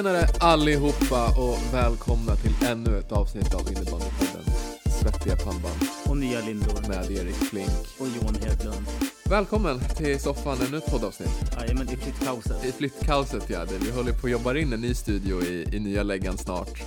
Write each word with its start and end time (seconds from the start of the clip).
Tjenare 0.00 0.26
allihopa 0.40 1.26
och 1.38 1.74
välkomna 1.74 2.36
till 2.36 2.66
ännu 2.66 2.98
ett 2.98 3.12
avsnitt 3.12 3.54
av 3.54 3.60
Innebandypodden 3.60 4.44
Svettiga 5.00 5.36
pannband 5.36 5.74
och 6.08 6.16
nya 6.16 6.40
lindor. 6.40 6.88
med 6.88 7.10
Erik 7.10 7.34
Flink. 7.34 7.70
Och 7.98 8.06
Johan 8.06 8.34
Hedlund. 8.34 8.86
Välkommen 9.30 9.80
till 9.96 10.20
soffan, 10.20 10.58
ännu 10.66 10.76
ett 10.76 10.90
poddavsnitt. 10.90 11.52
Jajamän, 11.60 11.88
i 11.90 11.96
flyttkaoset. 11.96 12.64
I 12.64 12.72
flyttkaoset 12.72 13.50
ja, 13.50 13.66
vi 13.80 13.90
håller 13.90 14.12
på 14.12 14.26
att 14.26 14.32
jobba 14.32 14.56
in 14.56 14.72
en 14.72 14.80
ny 14.80 14.94
studio 14.94 15.42
i, 15.42 15.76
i 15.76 15.80
nya 15.80 16.02
läggan 16.02 16.38
snart 16.38 16.82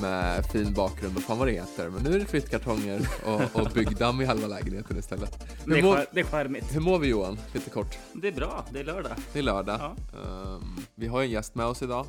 med 0.00 0.46
fin 0.46 0.72
bakgrund 0.72 1.16
och 1.16 1.22
fan 1.22 1.38
vad 1.38 1.48
det 1.48 1.52
heter. 1.52 1.90
Men 1.90 2.02
nu 2.02 2.14
är 2.14 2.18
det 2.18 2.26
flyttkartonger 2.26 3.08
och, 3.24 3.60
och 3.60 3.68
byggdamm 3.74 4.20
i 4.20 4.24
halva 4.24 4.46
lägenheten 4.46 4.98
istället. 4.98 5.38
Det 5.64 5.70
Hur 5.70 5.78
är, 5.78 5.82
mår, 5.82 6.06
det 6.12 6.20
är 6.20 6.24
skärmigt. 6.24 6.74
hur 6.76 6.80
mår 6.80 6.98
vi 6.98 7.08
Johan? 7.08 7.38
Lite 7.52 7.70
kort. 7.70 7.98
Det 8.12 8.28
är 8.28 8.32
bra, 8.32 8.64
det 8.72 8.80
är 8.80 8.84
lördag. 8.84 9.12
Det 9.32 9.38
är 9.38 9.42
lördag. 9.42 9.80
Ja. 9.80 9.96
Ehm, 10.18 10.76
vi 10.94 11.06
har 11.06 11.22
en 11.22 11.30
gäst 11.30 11.54
med 11.54 11.66
oss 11.66 11.82
idag. 11.82 12.06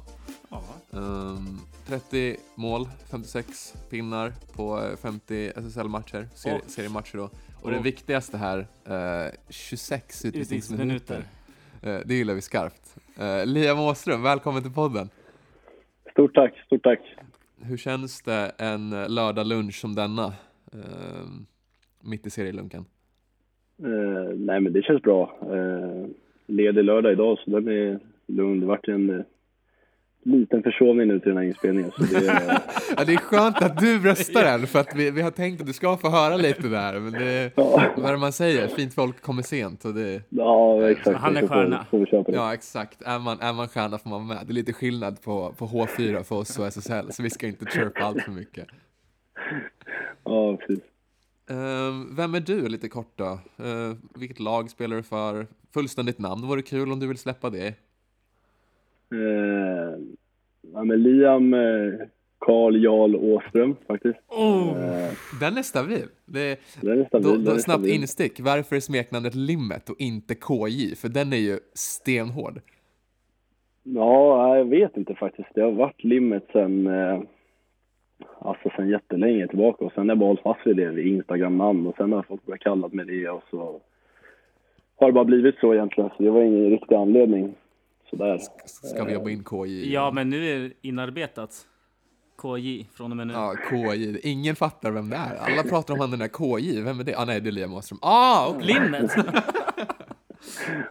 Ja. 0.50 0.62
Ehm, 0.94 1.58
30 1.88 2.38
mål, 2.56 2.86
56 3.12 3.74
pinnar 3.90 4.32
på 4.56 4.80
eh, 4.84 4.96
50 4.98 5.52
SSL-matcher, 5.56 6.28
serie, 6.36 6.56
Och- 6.60 6.70
seriematcher 6.70 7.18
då. 7.18 7.30
Och 7.64 7.72
det 7.72 7.78
och- 7.80 7.86
viktigaste 7.86 8.38
här, 8.38 8.60
eh, 8.86 9.32
26 9.50 10.26
utvisningsminuter. 10.26 11.24
Eh, 11.82 12.00
det 12.06 12.14
gillar 12.16 12.34
vi 12.34 12.42
skarpt. 12.42 12.96
Uh, 13.22 13.46
Liam 13.46 13.80
Åström, 13.80 14.24
välkommen 14.24 14.62
till 14.64 14.72
podden. 14.74 15.10
Stort 16.12 16.34
tack, 16.36 16.54
stort 16.66 16.84
tack. 16.84 17.00
Hur 17.62 17.78
känns 17.78 18.22
det 18.22 18.52
en 18.58 18.94
eh, 18.94 19.10
lördag 19.10 19.48
lunch 19.48 19.76
som 19.76 19.96
denna? 19.96 20.34
ehm, 20.74 21.46
mitt 22.02 22.26
i 22.28 22.30
serielunken. 22.30 22.86
Eh, 23.84 24.36
nej, 24.38 24.60
men 24.60 24.74
det 24.74 24.82
känns 24.82 25.02
bra. 25.02 25.38
Eh, 25.42 26.08
ledig 26.48 26.84
lördag 26.84 27.12
idag, 27.12 27.38
så 27.40 27.50
den 27.50 27.68
är 27.68 28.00
lugn. 28.28 28.60
Det 28.60 28.66
vart 28.66 28.88
en 28.88 29.10
eh, 29.10 29.26
liten 30.28 30.64
försovning 30.64 31.08
nu 31.08 31.20
till 31.20 31.30
den 31.30 31.38
här 31.38 31.44
inspelningen. 31.44 31.92
Så 31.92 32.04
det, 32.04 32.28
är- 32.28 32.60
Ja, 32.98 33.04
det 33.06 33.14
är 33.14 33.18
skönt 33.18 33.62
att 33.62 33.78
du 33.80 34.00
röstar 34.00 34.44
än, 34.44 34.68
för 34.68 34.80
att 34.80 34.96
vi, 34.96 35.12
vi 35.12 35.22
har 35.22 35.32
tänkt 35.32 35.62
att 35.62 35.68
du 35.68 35.74
ska 35.74 35.98
få 35.98 36.10
höra 36.10 36.38
lite 36.38 36.68
där. 36.68 37.00
Men 37.00 37.12
det, 37.12 37.52
ja, 37.56 37.82
vad 37.98 38.06
är 38.06 38.12
det 38.12 38.18
man 38.18 38.32
säger? 38.32 38.68
Fint 38.68 38.94
folk 38.94 39.22
kommer 39.22 39.42
sent. 39.44 39.86
Och 39.86 39.94
det, 39.94 40.22
ja, 40.30 40.90
exakt. 40.90 41.20
Han 41.20 41.38
är 41.38 41.48
stjärna. 41.48 41.86
Får 41.92 42.00
vi 42.00 42.06
köra 42.06 42.24
på 42.24 42.32
det. 42.32 42.38
Ja, 42.38 42.54
exakt. 42.54 43.02
Är 43.02 43.20
man, 43.20 43.40
är 43.40 43.54
man 43.54 43.68
stjärna 43.68 43.98
får 43.98 44.10
man 44.10 44.28
vara 44.28 44.38
med. 44.38 44.48
Det 44.48 44.52
är 44.52 44.54
lite 44.54 44.74
skillnad 44.74 45.22
på, 45.22 45.54
på 45.58 45.66
H4 45.68 46.24
för 46.24 46.36
oss 46.36 46.60
och 46.60 46.66
SSL, 46.68 47.12
så 47.12 47.24
vi 47.24 47.30
ska 47.30 47.48
inte 47.48 47.66
chirpa 47.66 48.00
allt 48.04 48.22
för 48.22 48.32
mycket. 48.32 48.68
Ja, 50.24 50.58
precis. 50.58 50.84
Ehm, 51.50 52.16
vem 52.16 52.36
är 52.36 52.40
du, 52.40 52.68
lite 52.68 52.90
kort 52.90 53.14
då? 53.16 53.40
Uh, 53.66 53.96
vilket 54.16 54.40
lag 54.40 54.70
spelar 54.70 54.96
du 54.96 55.04
för? 55.04 55.48
Fullständigt 55.74 56.20
namn 56.20 56.48
vore 56.48 56.62
kul 56.62 56.92
om 56.92 57.00
du 57.00 57.08
vill 57.08 57.18
släppa 57.18 57.50
det. 57.50 57.74
Eh, 59.12 60.00
ja, 60.74 60.84
men 60.84 61.04
Liam 61.04 61.54
eh, 61.54 62.08
Karl 62.40 62.76
Jarl 62.84 63.16
Åström, 63.16 63.76
faktiskt. 63.88 64.20
Oh! 64.28 64.70
Eh, 64.70 65.12
Den 65.40 65.58
är 65.58 65.62
stabil. 65.62 66.06
Det, 66.26 66.60
den 66.82 67.02
är 67.02 67.06
stabil. 67.06 67.28
då, 67.28 67.34
den 67.36 67.44
då, 67.44 67.52
är 67.52 67.58
snabbt 67.58 67.80
stabil. 67.80 67.96
instick. 68.02 68.40
Varför 68.40 68.76
är 68.76 68.80
smeknamnet 68.80 69.36
Limmet 69.36 69.90
och 69.90 69.96
inte 70.00 70.36
KJ? 70.36 70.96
För 70.96 71.10
den 71.10 71.34
är 71.34 71.38
ju 71.38 71.60
stenhård. 71.74 72.60
Ja, 73.84 74.58
jag 74.58 74.66
vet 74.66 74.98
inte 74.98 75.16
faktiskt. 75.16 75.50
Det 75.56 75.62
har 75.62 75.72
varit 75.72 76.04
limmet 76.04 76.48
sen, 76.52 76.88
eh, 76.88 77.20
alltså 78.40 78.70
sen 78.76 78.90
jättelänge 78.90 79.48
tillbaka 79.48 79.86
och 79.86 79.92
sen 79.92 80.04
har 80.04 80.16
jag 80.16 80.20
bara 80.20 80.28
hållit 80.28 80.42
fast 80.42 80.68
vid 80.68 80.78
det 80.78 80.90
vid 80.90 81.08
Instagram-namn 81.08 81.88
och 81.88 81.96
sen 81.98 82.14
har 82.14 82.24
folk 82.24 82.46
börjat 82.46 82.62
kalla 82.62 82.88
mig 82.88 83.06
det 83.06 83.30
och 83.30 83.44
så 83.50 83.82
har 85.00 85.08
det 85.08 85.14
bara 85.14 85.26
blivit 85.26 85.56
så 85.60 85.74
egentligen 85.74 86.10
så 86.18 86.24
det 86.24 86.30
var 86.30 86.42
ingen 86.42 86.70
riktig 86.70 86.96
anledning. 86.96 87.56
Sådär. 88.10 88.38
Ska 88.66 89.04
vi 89.04 89.14
jobba 89.14 89.30
in 89.30 89.44
KJ? 89.44 89.94
Ja, 89.94 90.12
men 90.12 90.30
nu 90.30 90.46
är 90.50 90.60
det 90.60 90.72
inarbetat. 90.82 91.68
KJ 92.42 92.88
från 92.94 93.12
och 93.12 93.18
med 93.18 93.28
nu. 93.28 93.34
Ja, 93.34 93.56
KJ. 93.70 94.20
Ingen 94.24 94.56
fattar 94.56 94.92
vem 94.92 95.10
det 95.10 95.16
är. 95.16 95.36
Alla 95.36 95.64
pratar 95.64 95.94
om 95.94 96.00
han 96.00 96.10
den 96.12 96.20
där 96.20 96.28
KJ. 96.28 96.82
Vem 96.82 97.00
är 97.00 97.04
det? 97.04 97.16
Ah, 97.16 97.26
nej, 97.26 97.42
det 97.42 97.50
är 97.50 97.52
Liam 97.52 97.74
Åström. 97.74 98.00
Ah, 98.02 98.48
och, 98.50 98.62
Limmet! 98.62 99.12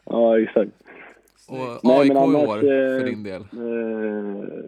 Ja, 0.04 0.40
exakt. 0.40 0.70
och 1.48 1.80
Nej, 1.84 1.98
AIK 2.00 2.08
men 2.08 2.16
i 2.16 2.20
annars, 2.20 2.48
år, 2.48 2.56
eh, 2.56 2.98
för 2.98 3.04
din 3.06 3.22
del. 3.22 3.42
Eh, 3.42 4.64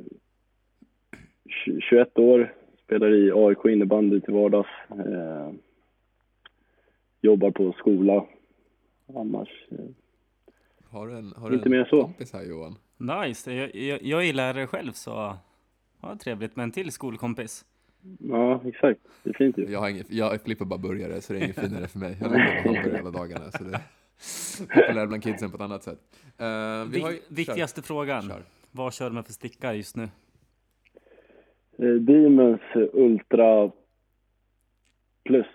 tj- 1.66 1.80
21 1.80 2.18
år, 2.18 2.54
spelar 2.84 3.14
i 3.14 3.32
AIK 3.34 3.64
innebandy 3.64 4.20
till 4.20 4.34
vardags. 4.34 4.68
Eh, 4.90 5.50
jobbar 7.20 7.50
på 7.50 7.72
skola. 7.78 8.24
Annars, 9.16 9.48
eh, 9.70 9.78
Har 10.90 11.06
du 11.06 11.18
en, 11.18 11.32
har 11.36 11.50
du 11.50 11.56
inte 11.56 11.68
en 11.68 11.70
mer 11.70 11.84
så. 11.84 12.02
kompis 12.02 12.32
här 12.32 12.44
Johan? 12.44 12.78
nice. 12.96 13.52
Jag, 13.52 13.74
jag, 13.74 14.02
jag 14.02 14.24
är 14.24 14.32
lärare 14.32 14.66
själv, 14.66 14.92
så 14.92 15.36
ja, 16.02 16.16
trevligt 16.20 16.56
med 16.56 16.64
en 16.64 16.70
till 16.70 16.92
skolkompis. 16.92 17.64
ja 18.18 18.62
exakt. 18.64 19.00
Det 19.22 19.30
är 19.30 19.34
fint 19.34 19.58
ju. 19.58 19.70
Jag, 19.70 19.80
har 19.80 19.88
inget, 19.88 20.12
jag 20.12 20.42
flippar 20.42 20.64
bara 20.64 20.78
burgare 20.78 21.20
så 21.20 21.32
det 21.32 21.38
är 21.38 21.44
inget 21.44 21.60
finare 21.60 21.88
för 21.88 21.98
mig. 21.98 22.16
Jag 22.20 22.30
lagar 22.30 22.62
hamburgare 22.64 22.96
hela 22.96 23.10
dagarna. 23.10 23.50
Så 23.50 23.64
det 23.64 23.74
är 23.74 23.80
populär 24.66 25.06
bland 25.06 25.22
kidsen 25.22 25.50
på 25.50 25.56
ett 25.56 25.62
annat 25.62 25.82
sätt. 25.82 25.98
Eh, 26.38 26.84
vi 26.92 27.00
har 27.00 27.10
ju, 27.10 27.18
viktigaste 27.28 27.82
frågan. 27.82 28.22
Kör. 28.22 28.42
Vad 28.70 28.94
kör 28.94 29.08
du 29.08 29.14
med 29.14 29.26
för 29.26 29.32
stickar 29.32 29.72
just 29.72 29.96
nu? 29.96 30.08
Eh, 31.78 31.94
Demons 31.94 32.60
Ultra 32.92 33.70
Plus 35.24 35.46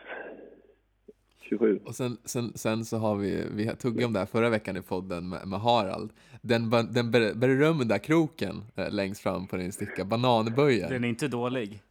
27. 1.49 1.79
Och 1.85 1.95
sen, 1.95 2.17
sen, 2.25 2.51
sen 2.55 2.85
så 2.85 2.97
har 2.97 3.15
vi, 3.15 3.43
vi 3.55 3.67
tuggade 3.67 4.05
om 4.05 4.13
det 4.13 4.19
här 4.19 4.25
förra 4.25 4.49
veckan 4.49 4.77
i 4.77 4.81
podden 4.81 5.29
med, 5.29 5.47
med 5.47 5.59
Harald. 5.59 6.11
Den, 6.41 6.69
den 6.69 7.11
ber- 7.11 7.39
berömda 7.39 7.99
kroken 7.99 8.55
eh, 8.75 8.91
längst 8.91 9.21
fram 9.21 9.47
på 9.47 9.57
din 9.57 9.71
sticka, 9.71 10.05
bananböjen. 10.05 10.89
Den 10.89 11.03
är 11.03 11.07
inte 11.07 11.27
dålig. 11.27 11.81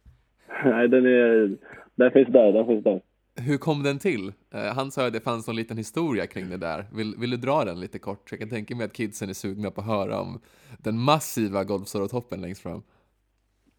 Nej, 0.65 0.87
den 0.87 1.05
är... 1.05 1.57
Den 1.95 2.11
finns 2.11 2.27
där, 2.27 2.53
den 2.53 2.65
finns 2.65 2.83
där. 2.83 3.01
Hur 3.35 3.57
kom 3.57 3.83
den 3.83 3.99
till? 3.99 4.33
Eh, 4.53 4.75
han 4.75 4.91
sa 4.91 5.07
att 5.07 5.13
det 5.13 5.19
fanns 5.19 5.47
en 5.47 5.55
liten 5.55 5.77
historia 5.77 6.27
kring 6.27 6.49
det 6.49 6.57
där. 6.57 6.85
Vill, 6.95 7.15
vill 7.17 7.29
du 7.29 7.37
dra 7.37 7.65
den 7.65 7.79
lite 7.79 7.99
kort? 7.99 8.29
Så 8.29 8.33
jag 8.33 8.39
kan 8.39 8.49
tänka 8.49 8.75
mig 8.75 8.85
att 8.85 8.93
kidsen 8.93 9.29
är 9.29 9.33
sugna 9.33 9.71
på 9.71 9.81
att 9.81 9.87
höra 9.87 10.21
om 10.21 10.39
den 10.77 10.97
massiva 10.99 11.63
golfsorotoppen 11.63 12.41
längst 12.41 12.61
fram. 12.61 12.81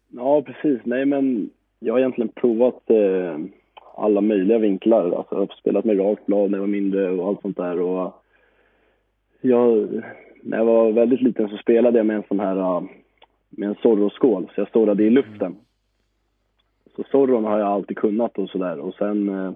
Ja, 0.09 0.41
precis. 0.41 0.81
Nej, 0.85 1.05
men 1.05 1.49
jag 1.79 1.93
har 1.93 1.99
egentligen 1.99 2.31
provat 2.35 2.89
eh, 2.89 3.37
alla 3.97 4.21
möjliga 4.21 4.57
vinklar. 4.57 5.11
Alltså, 5.11 5.35
jag 5.35 5.39
har 5.39 5.55
spelat 5.59 5.85
med 5.85 5.99
rakt 5.99 6.25
blad 6.25 6.51
när 6.51 6.57
jag 6.57 6.63
var 6.63 6.67
mindre 6.67 7.09
och 7.09 7.27
allt 7.27 7.41
sånt 7.41 7.57
där. 7.57 7.79
Och 7.79 8.13
jag, 9.41 9.87
när 10.41 10.57
jag 10.57 10.65
var 10.65 10.91
väldigt 10.91 11.21
liten 11.21 11.49
så 11.49 11.57
spelade 11.57 11.97
jag 11.99 12.05
med 12.05 12.15
en 12.15 12.23
sån 12.27 12.39
här 12.39 12.57
eh, 12.57 12.83
med 13.49 13.69
en 13.69 13.75
Zorro-skål, 13.75 14.51
så 14.55 14.61
jag 14.61 14.67
storrade 14.67 15.03
i 15.03 15.09
luften. 15.09 15.55
Så 16.95 17.03
Zorron 17.03 17.45
har 17.45 17.59
jag 17.59 17.67
alltid 17.67 17.97
kunnat 17.97 18.37
och 18.37 18.49
sådär. 18.49 18.79
Och 18.79 18.93
sen 18.93 19.55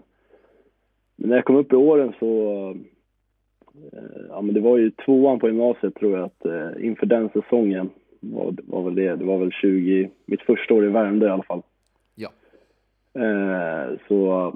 men 1.19 1.29
när 1.29 1.35
jag 1.35 1.45
kom 1.45 1.55
upp 1.55 1.73
i 1.73 1.75
åren 1.75 2.13
så 2.19 2.51
eh, 3.93 4.25
ja, 4.29 4.41
men 4.41 4.55
det 4.55 4.61
var 4.61 4.77
ju 4.77 4.91
tvåan 4.91 5.39
på 5.39 5.47
gymnasiet 5.47 5.95
tror 5.95 6.17
jag 6.17 6.25
att 6.25 6.45
eh, 6.45 6.85
inför 6.85 7.05
den 7.05 7.29
säsongen 7.29 7.89
var, 8.19 8.55
var 8.67 8.83
väl 8.83 8.95
det, 8.95 9.15
det 9.15 9.25
var 9.25 9.37
väl 9.37 9.51
20, 9.51 10.09
mitt 10.25 10.41
första 10.41 10.73
år 10.73 10.85
i 10.85 10.89
Värmdö 10.89 11.27
i 11.27 11.29
alla 11.29 11.43
fall. 11.43 11.61
Eh, 13.13 13.97
så 14.07 14.53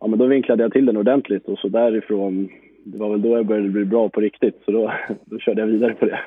ja, 0.00 0.06
men 0.06 0.18
då 0.18 0.26
vinklade 0.26 0.62
jag 0.62 0.72
till 0.72 0.86
den 0.86 0.96
ordentligt 0.96 1.48
och 1.48 1.58
så 1.58 1.68
därifrån, 1.68 2.48
det 2.84 2.98
var 2.98 3.10
väl 3.10 3.22
då 3.22 3.36
jag 3.36 3.46
började 3.46 3.68
bli 3.68 3.84
bra 3.84 4.08
på 4.08 4.20
riktigt 4.20 4.62
så 4.64 4.70
då, 4.70 4.92
då 5.24 5.38
körde 5.38 5.60
jag 5.60 5.66
vidare 5.66 5.94
på 5.94 6.06
det. 6.06 6.20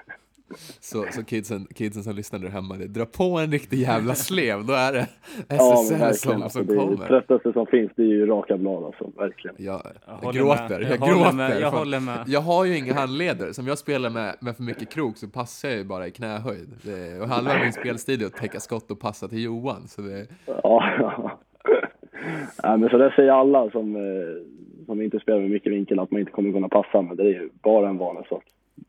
Så, 0.80 1.06
så 1.12 1.24
kidsen, 1.24 1.68
kidsen 1.76 2.04
som 2.04 2.16
lyssnar 2.16 2.40
där 2.40 2.50
hemma, 2.50 2.76
det, 2.76 2.88
dra 2.88 3.06
på 3.06 3.24
en 3.40 3.52
riktig 3.52 3.78
jävla 3.78 4.16
slev, 4.16 4.66
då 4.66 4.74
är 4.74 4.94
det 4.94 5.08
Ja, 5.48 5.56
SSL 5.84 5.96
verkligen. 6.00 6.14
som, 6.16 6.42
Alltså, 6.44 6.60
som 6.60 6.68
det, 6.68 6.74
är- 6.74 6.78
det 6.78 6.84
kommer. 6.96 7.08
tröttaste 7.08 7.54
som 7.54 7.66
finns 7.66 7.92
det 7.96 8.02
är 8.02 8.06
ju 8.08 8.26
raka 8.26 8.58
blad 8.58 8.84
alltså, 8.84 9.12
verkligen. 9.18 9.56
Jag, 9.60 9.74
Jag 9.74 9.84
jag, 10.08 10.14
håller 10.18 10.40
gråter, 10.40 10.80
jag, 10.82 10.92
Jag 10.92 10.98
håller 11.00 11.14
gråter. 11.16 11.34
med, 11.34 11.62
jag 11.62 11.72
håller 11.72 12.00
med. 12.00 12.24
Jag 12.28 12.42
har 12.42 12.66
ju 12.66 12.78
inga 12.78 12.94
handleder, 12.94 13.52
som 13.52 13.68
jag 13.68 13.78
spelar 13.78 14.10
med, 14.10 14.36
med 14.40 14.56
för 14.56 14.64
mycket 14.64 14.90
krok 14.90 15.18
så 15.18 15.28
passar 15.28 15.70
jag 15.70 15.78
ju 15.78 15.84
bara 15.84 16.08
i 16.08 16.12
knähöjd. 16.12 16.70
Det, 16.84 17.22
och 17.22 17.28
halva 17.28 17.52
min 17.64 17.74
spelstil 17.74 18.22
är 18.22 18.26
att 18.26 18.36
täcka 18.36 18.60
skott 18.60 18.92
och 18.92 19.00
passa 19.00 19.28
till 19.28 19.44
Johan. 19.44 19.88
Så 19.88 20.02
det, 20.02 20.28
Ja, 20.46 20.84
ja 22.64 22.78
men 22.78 22.90
så 22.90 22.98
där 22.98 23.10
säger 23.10 23.32
alla 23.32 23.70
som, 23.72 23.96
eh, 23.96 24.86
som 24.86 25.02
inte 25.02 25.20
spelar 25.20 25.40
med 25.40 25.50
mycket 25.50 25.72
vinkel 25.74 26.00
att 26.00 26.12
man 26.12 26.20
inte 26.20 26.32
kommer 26.32 26.52
kunna 26.52 26.70
passa, 26.70 27.02
men 27.02 27.16
det 27.18 27.24
är 27.24 27.28
ju 27.28 27.50
bara 27.64 27.90
en 27.90 27.98
vanlig 27.98 28.28
sak. 28.28 28.44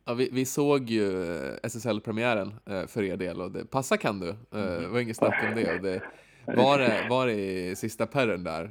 Ja, 0.05 0.15
vi, 0.15 0.29
vi 0.33 0.45
såg 0.45 0.91
ju 0.91 1.33
eh, 1.37 1.55
SSL-premiären 1.63 2.55
eh, 2.67 2.87
för 2.87 3.03
er 3.03 3.17
del 3.17 3.41
och 3.41 3.51
det, 3.51 3.65
passa 3.65 3.97
kan 3.97 4.21
du. 4.21 4.29
Eh, 4.29 4.37
Det 4.51 4.89
var 4.89 5.01
inget 5.01 5.17
snack 5.17 5.45
om 5.49 5.55
det. 5.63 5.75
Och 5.77 5.83
det 5.83 6.01
var, 6.57 6.79
det 6.79 7.07
var 7.11 7.27
det 7.27 7.35
i 7.71 7.77
sista 7.77 8.07
perren 8.07 8.45
där, 8.45 8.71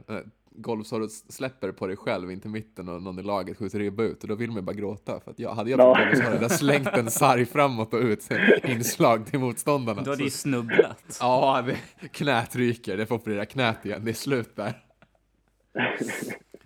golfsorot 0.59 1.11
släpper 1.11 1.71
på 1.71 1.87
dig 1.87 1.97
själv 1.97 2.31
in 2.31 2.39
till 2.41 2.49
mitten 2.49 2.89
och 2.89 3.01
någon 3.01 3.19
i 3.19 3.23
laget 3.23 3.57
skjuter 3.57 3.79
ribba 3.79 4.03
ut 4.03 4.21
och 4.23 4.29
då 4.29 4.35
vill 4.35 4.49
man 4.49 4.55
ju 4.57 4.61
bara 4.63 4.73
gråta. 4.75 5.19
För 5.19 5.31
att 5.31 5.39
jag, 5.39 5.51
hade 5.53 5.69
jag 5.69 5.79
fått 5.79 5.97
Ja. 6.11 6.15
så 6.15 6.23
hade 6.23 6.41
jag 6.41 6.51
slängt 6.51 6.87
en 6.87 7.11
sarg 7.11 7.45
framåt 7.45 7.93
och 7.93 7.99
ut 8.01 8.27
inslag 8.63 9.25
till 9.25 9.39
motståndarna. 9.39 10.01
Du 10.01 10.09
hade 10.09 10.23
ju 10.23 10.29
snubblat. 10.29 11.03
Ja, 11.19 11.63
det, 11.67 12.07
knät 12.07 12.55
ryker. 12.55 12.97
Det 12.97 13.05
får 13.05 13.15
operera 13.15 13.45
knät 13.45 13.85
igen. 13.85 14.01
Det 14.05 14.11
är 14.11 14.13
slut 14.13 14.55
där. 14.55 14.83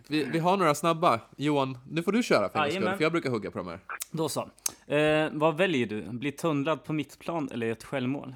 Vi, 0.07 0.23
vi 0.23 0.39
har 0.39 0.57
några 0.57 0.75
snabba. 0.75 1.19
Johan, 1.37 1.77
nu 1.89 2.03
får 2.03 2.11
du 2.11 2.23
köra 2.23 2.49
för 2.49 2.59
Jajamän. 2.59 2.97
för 2.97 3.03
jag 3.03 3.11
brukar 3.11 3.29
hugga 3.29 3.51
på 3.51 3.57
de 3.57 3.67
här. 3.67 3.79
Då 4.11 4.29
så. 4.29 4.49
Eh, 4.87 5.29
vad 5.31 5.57
väljer 5.57 5.87
du? 5.87 6.01
Bli 6.01 6.31
tunnlad 6.31 6.83
på 6.83 6.93
mittplan 6.93 7.49
eller 7.51 7.71
ett 7.71 7.83
självmål? 7.83 8.35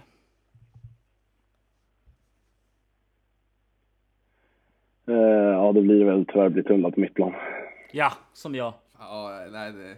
Eh, 5.07 5.15
ja, 5.15 5.71
då 5.71 5.81
blir 5.81 5.99
det 5.99 6.05
väl 6.05 6.25
tyvärr 6.25 6.49
bli 6.49 6.63
tunnlat 6.63 6.93
på 6.93 6.99
mittplan. 6.99 7.33
Ja, 7.91 8.13
som 8.33 8.55
jag. 8.55 8.73
Ja, 8.99 9.47
nej, 9.51 9.71
det... 9.71 9.97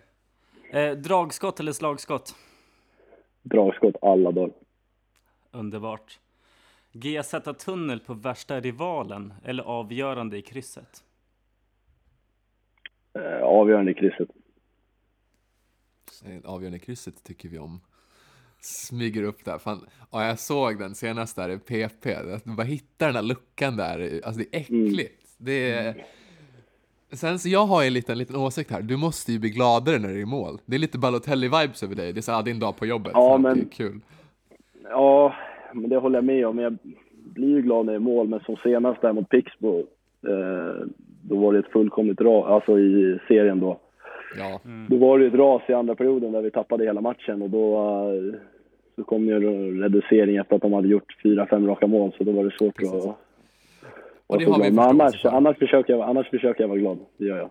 Eh, 0.79 0.97
dragskott 0.97 1.59
eller 1.59 1.71
slagskott? 1.71 2.35
Dragskott 3.41 3.95
alla 4.01 4.31
dagar. 4.31 4.51
Underbart. 5.51 6.19
GZ-tunnel 6.91 7.99
på 7.99 8.13
värsta 8.13 8.59
rivalen 8.59 9.33
eller 9.43 9.63
avgörande 9.63 10.37
i 10.37 10.41
krysset? 10.41 11.03
Eh, 13.13 13.43
avgörande 13.43 13.91
i 13.91 13.93
krysset. 13.93 14.29
Avgörande 16.45 16.79
krysset 16.79 17.23
tycker 17.23 17.49
vi 17.49 17.59
om. 17.59 17.79
Smyger 18.61 19.23
upp 19.23 19.45
där. 19.45 19.57
Fan, 19.57 19.85
ja, 20.11 20.27
jag 20.27 20.39
såg 20.39 20.79
den 20.79 20.95
senast 20.95 21.35
där 21.35 21.49
i 21.49 21.57
PP. 21.57 22.05
Att 22.33 22.43
du 22.43 22.55
bara 22.55 22.63
hittar 22.63 23.05
den 23.05 23.15
där 23.15 23.21
luckan 23.21 23.77
där. 23.77 24.21
Alltså 24.25 24.41
det 24.41 24.55
är 24.57 24.59
äckligt. 24.61 25.23
Det 25.37 25.71
är... 25.71 26.05
Sen 27.11 27.39
så 27.39 27.49
jag 27.49 27.65
har 27.65 27.83
en 27.83 27.93
liten, 27.93 28.17
liten 28.17 28.35
åsikt 28.35 28.71
här. 28.71 28.81
Du 28.81 28.97
måste 28.97 29.31
ju 29.31 29.39
bli 29.39 29.49
gladare 29.49 29.99
när 29.99 30.07
du 30.09 30.15
är 30.15 30.19
i 30.21 30.25
mål. 30.25 30.59
Det 30.65 30.75
är 30.75 30.79
lite 30.79 30.97
Balotelli-vibes 30.97 31.83
över 31.83 31.95
dig. 31.95 32.13
Det 32.13 32.19
är 32.19 32.21
så 32.21 32.31
här, 32.31 32.43
din 32.43 32.59
dag 32.59 32.77
på 32.77 32.85
jobbet. 32.85 33.11
Ja, 33.15 33.29
Fan, 33.29 33.41
men- 33.41 33.57
Det 33.57 33.63
är 33.63 33.69
kul. 33.69 33.99
Ja, 34.83 35.35
men 35.73 35.89
det 35.89 35.97
håller 35.97 36.17
jag 36.17 36.25
med 36.25 36.47
om. 36.47 36.59
Jag 36.59 36.77
blir 37.13 37.47
ju 37.47 37.61
glad 37.61 37.85
när 37.85 37.93
jag 37.93 37.99
är 37.99 38.03
i 38.03 38.13
mål. 38.13 38.27
Men 38.27 38.39
som 38.39 38.55
senast 38.63 39.01
där 39.01 39.13
mot 39.13 39.29
Pixbo, 39.29 39.79
eh, 40.27 40.85
då 41.21 41.35
var 41.37 41.53
det 41.53 41.59
ett 41.59 41.71
fullkomligt 41.71 42.21
ras, 42.21 42.45
alltså 42.45 42.79
i 42.79 43.19
serien 43.27 43.59
då. 43.59 43.79
Ja, 44.37 44.59
Då 44.89 44.97
var 44.97 45.17
det 45.17 45.23
ju 45.25 45.27
ett 45.29 45.39
ras 45.39 45.61
i 45.67 45.73
andra 45.73 45.95
perioden 45.95 46.31
där 46.31 46.41
vi 46.41 46.51
tappade 46.51 46.83
hela 46.85 47.01
matchen 47.01 47.41
och 47.41 47.49
då 47.49 47.75
eh, 47.77 48.39
så 48.95 49.03
kom 49.03 49.25
ju 49.25 49.35
en 49.35 49.81
reducering 49.81 50.37
efter 50.37 50.55
att 50.55 50.61
de 50.61 50.73
hade 50.73 50.87
gjort 50.87 51.17
fyra, 51.23 51.47
fem 51.49 51.67
raka 51.67 51.87
mål 51.87 52.11
så 52.17 52.23
då 52.23 52.31
var 52.31 52.43
det 52.43 52.51
svårt 52.57 52.75
Precis. 52.75 53.05
att 53.05 53.17
Och 54.27 54.39
det 54.39 54.45
har 54.45 54.63
vi. 54.63 54.71
Men 54.71 54.79
annars, 54.79 55.25
annars, 55.25 55.57
försöker 55.57 55.93
jag, 55.93 56.09
annars 56.09 56.29
försöker 56.29 56.63
jag 56.63 56.67
vara 56.67 56.79
glad, 56.79 56.97
det 57.17 57.25
gör 57.25 57.37
jag. 57.37 57.49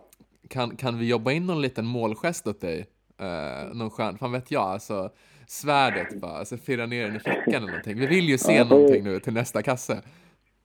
kan, 0.49 0.75
kan 0.75 0.99
vi 0.99 1.09
jobba 1.09 1.31
in 1.31 1.45
någon 1.45 1.61
liten 1.61 1.85
målgest 1.85 2.47
åt 2.47 2.61
dig? 2.61 2.85
Uh, 3.21 3.77
någon 3.77 3.89
skön, 3.89 4.17
fan 4.17 4.31
vet 4.31 4.51
jag, 4.51 4.63
alltså 4.63 5.09
svärdet 5.47 6.21
bara, 6.21 6.31
alltså 6.31 6.57
firra 6.57 6.85
ner 6.85 7.05
den 7.07 7.15
i 7.15 7.19
fickan 7.19 7.53
eller 7.55 7.67
någonting. 7.67 7.99
Vi 7.99 8.07
vill 8.07 8.29
ju 8.29 8.37
se 8.37 8.53
Ja, 8.53 8.63
någonting 8.69 9.03
nu 9.03 9.19
till 9.19 9.33
nästa 9.33 9.61
kasse. 9.61 9.93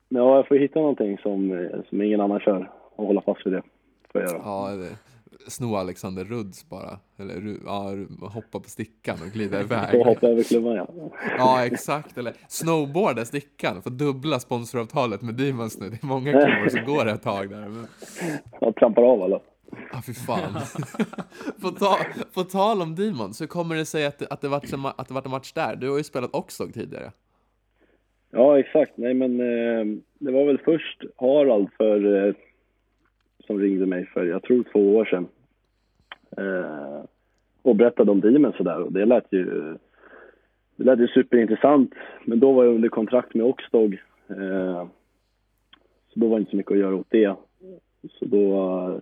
Ja, 0.09 0.35
jag 0.35 0.47
får 0.47 0.55
hitta 0.55 0.79
någonting 0.79 1.17
som, 1.17 1.51
eh, 1.51 1.79
som 1.89 2.01
ingen 2.01 2.21
annan 2.21 2.39
kör 2.39 2.71
och 2.95 3.07
hålla 3.07 3.21
fast 3.21 3.45
vid 3.45 3.53
det. 3.53 3.61
Får 4.11 4.21
jag 4.21 4.31
göra. 4.31 4.41
Ja, 4.45 4.69
det, 4.75 4.89
sno 5.47 5.75
Alexander 5.75 6.23
Rudds 6.25 6.69
bara. 6.69 6.99
Eller 7.17 7.57
ja, 7.65 7.91
hoppa 8.27 8.59
på 8.59 8.69
stickan 8.69 9.17
och 9.21 9.27
glida 9.33 9.61
iväg. 9.61 10.03
hoppa 10.05 10.27
över 10.27 10.43
klubban 10.43 10.75
ja. 10.75 10.87
Ja, 11.37 11.65
exakt. 11.65 12.17
Eller 12.17 12.33
snowboarda 12.47 13.25
stickan. 13.25 13.81
Få 13.81 13.89
dubbla 13.89 14.39
sponsoravtalet 14.39 15.21
med 15.21 15.35
Demons 15.35 15.79
nu. 15.79 15.89
Det 15.89 16.03
är 16.03 16.07
många 16.07 16.31
klubbar 16.31 16.69
som 16.69 16.85
går 16.85 17.07
ett 17.07 17.23
tag 17.23 17.49
där. 17.49 17.67
Men... 17.69 17.87
Jag 18.61 18.75
trampar 18.75 19.01
av 19.03 19.21
alla. 19.21 19.39
Ja, 19.91 20.01
fy 20.05 20.13
fan. 20.13 20.53
på, 21.61 21.69
ta, 21.69 21.97
på 22.33 22.43
tal 22.43 22.81
om 22.81 22.95
Demons, 22.95 23.41
hur 23.41 23.47
kommer 23.47 23.75
det 23.75 23.85
sig 23.85 24.05
att, 24.05 24.19
det- 24.19 24.27
att, 24.29 24.41
det 24.41 24.47
varit 24.47 24.73
en, 24.73 24.85
att 24.85 25.07
det 25.07 25.13
varit 25.13 25.25
en 25.25 25.31
match 25.31 25.51
där? 25.53 25.75
Du 25.75 25.89
har 25.89 25.97
ju 25.97 26.03
spelat 26.03 26.35
Oxdog 26.35 26.73
tidigare. 26.73 27.11
Ja, 28.31 28.59
exakt. 28.59 28.91
Nej, 28.95 29.13
men 29.13 29.39
eh, 29.39 29.85
det 30.19 30.31
var 30.31 30.45
väl 30.45 30.57
först 30.65 31.03
Harald 31.17 31.69
för, 31.77 32.27
eh, 32.27 32.33
som 33.47 33.59
ringde 33.59 33.85
mig 33.85 34.05
för, 34.05 34.25
jag 34.25 34.43
tror 34.43 34.63
två 34.71 34.95
år 34.95 35.05
sedan. 35.05 35.27
Eh, 36.37 37.03
och 37.61 37.75
berättade 37.75 38.11
om 38.11 38.21
Demon 38.21 38.53
sådär 38.53 38.81
och 38.81 38.91
det 38.91 39.05
lät 39.05 39.27
ju, 39.29 39.45
det 40.75 40.83
lät 40.83 40.99
ju 40.99 41.07
superintressant. 41.07 41.93
Men 42.25 42.39
då 42.39 42.51
var 42.51 42.63
jag 42.63 42.75
under 42.75 42.89
kontrakt 42.89 43.33
med 43.33 43.45
Oxdog. 43.45 43.93
Eh, 44.27 44.87
så 46.13 46.19
då 46.19 46.27
var 46.27 46.37
det 46.37 46.39
inte 46.39 46.51
så 46.51 46.57
mycket 46.57 46.71
att 46.71 46.77
göra 46.77 46.95
åt 46.95 47.09
det. 47.09 47.35
Så 48.11 48.25
då 48.25 48.57
eh, 48.57 48.97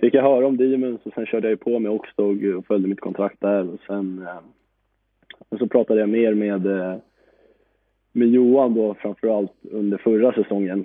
fick 0.00 0.14
jag 0.14 0.22
höra 0.22 0.46
om 0.46 0.56
Demons 0.56 1.00
och 1.04 1.12
sen 1.14 1.26
körde 1.26 1.50
jag 1.50 1.60
på 1.60 1.78
med 1.78 1.92
Oxdog 1.92 2.44
och 2.44 2.66
följde 2.66 2.88
mitt 2.88 3.00
kontrakt 3.00 3.40
där. 3.40 3.68
Och 3.70 3.80
sen 3.86 4.26
eh, 4.28 4.38
och 5.48 5.58
så 5.58 5.66
pratade 5.66 6.00
jag 6.00 6.08
mer 6.08 6.34
med 6.34 6.66
eh, 6.66 6.96
med 8.12 8.28
Johan 8.28 8.74
då 8.74 8.94
framförallt 8.94 9.52
under 9.62 9.98
förra 9.98 10.32
säsongen 10.32 10.84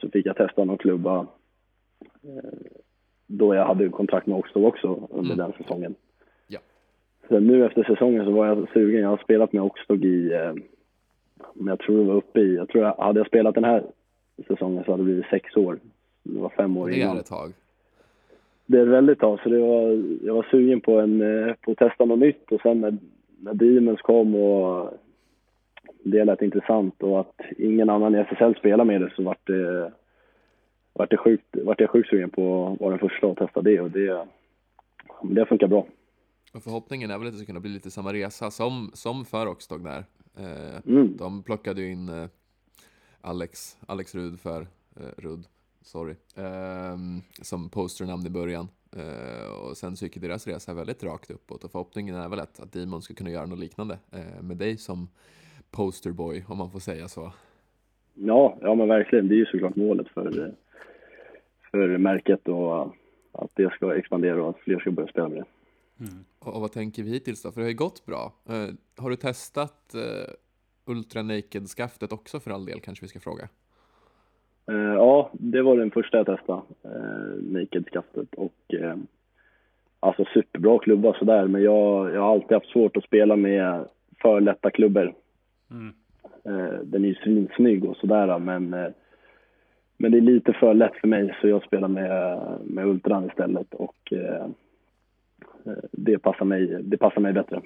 så 0.00 0.08
fick 0.12 0.26
jag 0.26 0.36
testa 0.36 0.64
någon 0.64 0.78
klubba 0.78 1.26
eh, 2.22 2.50
då 3.26 3.54
jag 3.54 3.64
hade 3.66 3.88
kontrakt 3.88 4.26
med 4.26 4.38
Oxdog 4.38 4.64
också 4.64 5.08
under 5.10 5.34
Mm. 5.34 5.46
den 5.50 5.62
säsongen. 5.62 5.94
Ja. 6.48 6.58
Sen 7.28 7.46
nu 7.46 7.66
efter 7.66 7.82
säsongen 7.84 8.24
så 8.24 8.30
var 8.30 8.46
jag 8.46 8.68
sugen. 8.72 9.00
Jag 9.02 9.08
har 9.08 9.16
spelat 9.16 9.52
med 9.52 9.62
Oxdog 9.62 10.04
i, 10.04 10.32
eh, 10.32 10.52
men 11.54 11.66
jag 11.66 11.78
tror 11.78 11.98
det 11.98 12.04
var 12.04 12.14
uppe 12.14 12.40
i, 12.40 12.54
jag 12.56 12.68
tror 12.68 12.84
jag, 12.84 12.94
hade 12.94 13.20
jag 13.20 13.26
spelat 13.26 13.54
den 13.54 13.64
här 13.64 13.84
säsongen 14.48 14.84
så 14.84 14.90
hade 14.90 15.02
det 15.02 15.04
blivit 15.04 15.26
sex 15.30 15.56
år. 15.56 15.78
Det 16.22 16.38
var 16.40 16.48
fem 16.48 16.76
år 16.76 16.88
Det 16.88 16.96
innan. 16.96 17.16
är 17.16 17.20
ett 17.20 17.26
tag. 17.26 17.52
Det 18.66 18.78
är 18.78 18.84
väldigt 18.86 19.18
tag, 19.18 19.40
så 19.42 19.48
det 19.48 19.58
var, 19.58 20.02
jag 20.26 20.34
var 20.34 20.46
sugen 20.50 20.80
på, 20.80 20.98
en, 21.00 21.20
eh, 21.48 21.54
på 21.54 21.70
att 21.70 21.78
testa 21.78 22.04
något 22.04 22.18
nytt 22.18 22.52
och 22.52 22.60
sen 22.60 22.80
när, 22.80 22.96
när 23.40 23.54
Demons 23.54 24.00
kom 24.02 24.34
och 24.34 24.90
det 26.04 26.24
lät 26.24 26.42
intressant 26.42 27.02
och 27.02 27.20
att 27.20 27.40
ingen 27.58 27.90
annan 27.90 28.14
i 28.14 28.18
SSL 28.18 28.54
spelar 28.54 28.84
med 28.84 29.00
det 29.00 29.12
så 29.16 29.22
vart 29.22 29.46
det, 29.46 29.92
vart 30.92 31.10
det 31.10 31.16
sjukt, 31.16 31.46
vart 31.52 31.80
jag 31.80 31.90
sjukt 31.90 32.08
sugen 32.08 32.30
på 32.30 32.68
att 32.72 32.80
vara 32.80 32.90
den 32.90 33.08
första 33.08 33.26
att 33.26 33.36
testa 33.36 33.62
det 33.62 33.80
och 33.80 33.90
det, 33.90 34.26
det 35.22 35.46
funkar 35.46 35.66
bra. 35.66 35.86
Och 36.54 36.62
förhoppningen 36.62 37.10
är 37.10 37.18
väl 37.18 37.26
att 37.26 37.32
det 37.32 37.38
ska 37.38 37.46
kunna 37.46 37.60
bli 37.60 37.70
lite 37.70 37.90
samma 37.90 38.12
resa 38.12 38.50
som, 38.50 38.90
som 38.94 39.24
för 39.24 39.46
Oxdog 39.46 39.84
där. 39.84 40.04
Eh, 40.38 40.80
Mm. 40.86 41.16
De 41.16 41.42
plockade 41.42 41.82
ju 41.82 41.92
in 41.92 42.08
eh, 42.08 42.26
Alex, 43.20 43.76
Alex 43.86 44.14
Rud 44.14 44.40
för, 44.40 44.60
eh, 44.96 45.06
Rud, 45.16 45.44
sorry, 45.82 46.14
ehm, 46.36 47.22
som 47.42 47.68
posternamn 47.68 48.26
i 48.26 48.30
början. 48.30 48.68
Eh, 48.96 49.46
och 49.46 49.76
sen 49.76 49.96
så 49.96 50.04
gick 50.04 50.20
deras 50.20 50.46
resa 50.46 50.74
väldigt 50.74 51.04
rakt 51.04 51.30
uppåt 51.30 51.64
och 51.64 51.70
förhoppningen 51.70 52.14
är 52.14 52.28
väl 52.28 52.40
att, 52.40 52.60
att 52.60 52.72
Demon 52.72 53.02
ska 53.02 53.14
kunna 53.14 53.30
göra 53.30 53.46
något 53.46 53.58
liknande 53.58 53.98
eh, 54.12 54.42
med 54.42 54.56
dig 54.56 54.76
som 54.76 55.08
posterboy, 55.70 56.44
om 56.48 56.58
man 56.58 56.70
får 56.70 56.78
säga 56.78 57.08
så. 57.08 57.32
Ja, 58.14 58.58
ja 58.60 58.74
men 58.74 58.88
verkligen. 58.88 59.28
Det 59.28 59.34
är 59.34 59.36
ju 59.36 59.46
såklart 59.46 59.76
målet 59.76 60.08
för, 60.08 60.54
för 61.70 61.98
märket 61.98 62.48
och 62.48 62.82
att 63.32 63.50
det 63.54 63.72
ska 63.72 63.96
expandera 63.96 64.42
och 64.42 64.50
att 64.50 64.58
fler 64.58 64.78
ska 64.78 64.90
börja 64.90 65.08
spela 65.08 65.28
med 65.28 65.38
det. 65.38 65.44
Och, 66.38 66.54
och 66.54 66.60
vad 66.60 66.72
tänker 66.72 67.02
vi 67.02 67.10
hittills 67.10 67.42
då? 67.42 67.52
För 67.52 67.60
det 67.60 67.64
har 67.64 67.70
ju 67.70 67.76
gått 67.76 68.06
bra. 68.06 68.32
Eh, 68.48 69.02
har 69.02 69.10
du 69.10 69.16
testat 69.16 69.94
eh, 69.94 70.34
Ultra 70.84 71.22
Naked-skaftet 71.22 72.12
också 72.12 72.40
för 72.40 72.50
all 72.50 72.66
del, 72.66 72.80
kanske 72.80 73.04
vi 73.04 73.08
ska 73.08 73.20
fråga? 73.20 73.48
Eh, 74.70 74.94
ja, 74.94 75.30
det 75.32 75.62
var 75.62 75.76
den 75.76 75.90
första 75.90 76.16
jag 76.16 76.26
testade, 76.26 76.62
uh, 76.84 77.42
Naked-skaftet. 77.42 78.34
Och 78.34 78.74
alltså 80.00 80.24
superbra 80.34 80.78
klubba 80.78 81.14
sådär, 81.14 81.46
men 81.46 81.62
jag, 81.62 82.14
jag 82.14 82.20
har 82.20 82.32
alltid 82.32 82.52
haft 82.52 82.70
svårt 82.70 82.96
att 82.96 83.04
spela 83.04 83.36
med 83.36 83.88
för 84.22 84.40
lätta 84.40 84.70
klubbor. 84.70 85.14
Mm. 85.70 85.94
Eh, 86.44 86.80
den 86.84 87.04
är 87.04 87.08
ju 87.08 87.14
svinsnygg 87.14 87.84
och 87.84 87.96
sådär, 87.96 88.38
men, 88.38 88.74
eh, 88.74 88.88
men 89.98 90.12
det 90.12 90.18
är 90.18 90.22
lite 90.22 90.52
för 90.52 90.74
lätt 90.74 90.96
för 91.00 91.08
mig 91.08 91.36
så 91.40 91.48
jag 91.48 91.62
spelar 91.64 91.88
med, 91.88 92.40
med 92.64 92.86
Ultran 92.86 93.26
istället 93.26 93.74
och 93.74 94.12
eh, 94.12 94.46
det, 95.92 96.18
passar 96.18 96.44
mig, 96.44 96.82
det 96.82 96.98
passar 96.98 97.20
mig 97.20 97.32
bättre. 97.32 97.62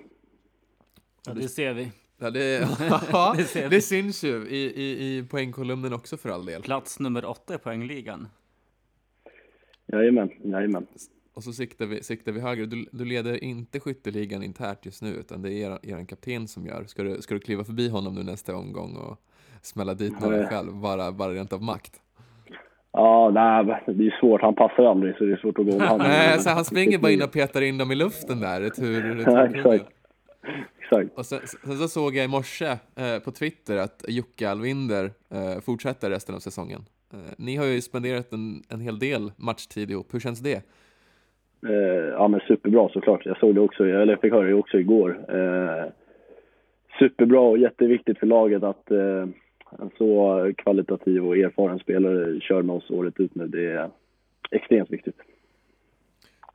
Ja, 1.26 1.34
det 1.34 1.48
ser 1.48 1.74
vi. 1.74 1.92
Ja, 2.18 2.30
det, 2.30 2.68
ja, 3.12 3.34
Det 3.36 3.44
ser 3.44 3.68
vi. 3.68 3.76
det 3.76 3.82
syns 3.82 4.24
ju 4.24 4.48
i, 4.48 4.82
i, 4.82 5.16
i 5.18 5.26
poängkolumnen 5.30 5.92
också 5.92 6.16
för 6.16 6.28
all 6.28 6.46
del. 6.46 6.62
Plats 6.62 7.00
nummer 7.00 7.24
åtta 7.24 7.54
i 7.54 7.58
poängligan. 7.58 8.28
Jajamän, 9.86 10.30
jajamän. 10.44 10.86
Och 11.40 11.44
så 11.44 11.52
siktar 11.52 11.86
vi, 11.86 12.02
siktar 12.02 12.32
vi 12.32 12.40
högre. 12.40 12.66
Du, 12.66 12.86
du 12.92 13.04
leder 13.04 13.44
inte 13.44 13.80
skytteligan 13.80 14.42
internt 14.42 14.86
just 14.86 15.02
nu, 15.02 15.08
utan 15.08 15.42
det 15.42 15.52
är 15.52 15.70
er, 15.70 15.78
er 15.82 16.04
kapten 16.04 16.48
som 16.48 16.66
gör. 16.66 16.84
Ska 16.84 17.02
du, 17.02 17.22
ska 17.22 17.34
du 17.34 17.40
kliva 17.40 17.64
förbi 17.64 17.88
honom 17.88 18.14
nu 18.14 18.22
nästa 18.22 18.56
omgång 18.56 18.96
och 18.96 19.18
smälla 19.62 19.94
dit 19.94 20.20
några 20.20 20.46
själv, 20.46 20.74
bara, 20.74 21.12
bara 21.12 21.32
rent 21.32 21.52
av 21.52 21.62
makt? 21.62 22.00
Ja, 22.92 23.30
nej, 23.34 23.64
det 23.86 24.06
är 24.06 24.20
svårt. 24.20 24.42
Han 24.42 24.54
passar 24.54 24.84
aldrig 24.84 25.16
så 25.16 25.24
det 25.24 25.32
är 25.32 25.36
svårt 25.36 25.58
att 25.58 25.66
gå 25.66 25.72
om 25.72 25.80
han. 25.80 25.98
Nej, 25.98 26.38
så 26.38 26.50
han 26.50 26.64
springer 26.64 26.98
bara 26.98 27.12
in 27.12 27.22
och 27.22 27.32
petar 27.32 27.62
in 27.62 27.78
dem 27.78 27.92
i 27.92 27.94
luften 27.94 28.40
där, 28.40 28.60
retur, 28.60 29.02
retur. 29.02 29.56
exakt. 29.56 29.92
Exakt. 30.80 31.18
Och 31.18 31.26
sen, 31.26 31.40
sen 31.64 31.78
så 31.78 31.88
såg 31.88 32.16
jag 32.16 32.24
i 32.24 32.28
morse 32.28 32.76
eh, 32.96 33.18
på 33.24 33.30
Twitter 33.30 33.76
att 33.76 34.04
Jocke 34.08 34.50
Alvinder 34.50 35.10
eh, 35.34 35.60
fortsätter 35.60 36.10
resten 36.10 36.34
av 36.34 36.38
säsongen. 36.38 36.84
Eh, 37.12 37.18
ni 37.38 37.56
har 37.56 37.64
ju 37.64 37.80
spenderat 37.80 38.32
en, 38.32 38.62
en 38.68 38.80
hel 38.80 38.98
del 38.98 39.32
matchtid 39.36 39.90
ihop, 39.90 40.14
hur 40.14 40.20
känns 40.20 40.40
det? 40.40 40.62
Eh, 41.66 42.08
ja 42.12 42.28
men 42.28 42.40
superbra 42.40 42.88
såklart. 42.88 43.26
Jag 43.26 43.38
såg 43.38 43.54
det 43.54 43.60
också, 43.60 43.84
eller 43.84 44.12
jag 44.12 44.20
fick 44.20 44.32
höra 44.32 44.48
det 44.48 44.54
också 44.54 44.78
igår. 44.78 45.24
Eh, 45.28 45.84
superbra 46.98 47.40
och 47.40 47.58
jätteviktigt 47.58 48.18
för 48.18 48.26
laget 48.26 48.62
att 48.62 48.90
eh, 48.90 49.28
en 49.78 49.90
så 49.98 50.52
kvalitativ 50.56 51.26
och 51.26 51.36
erfaren 51.36 51.78
spelare 51.78 52.40
kör 52.40 52.62
med 52.62 52.76
oss 52.76 52.90
året 52.90 53.20
ut 53.20 53.34
nu. 53.34 53.46
Det 53.46 53.66
är 53.66 53.90
extremt 54.50 54.90
viktigt. 54.90 55.16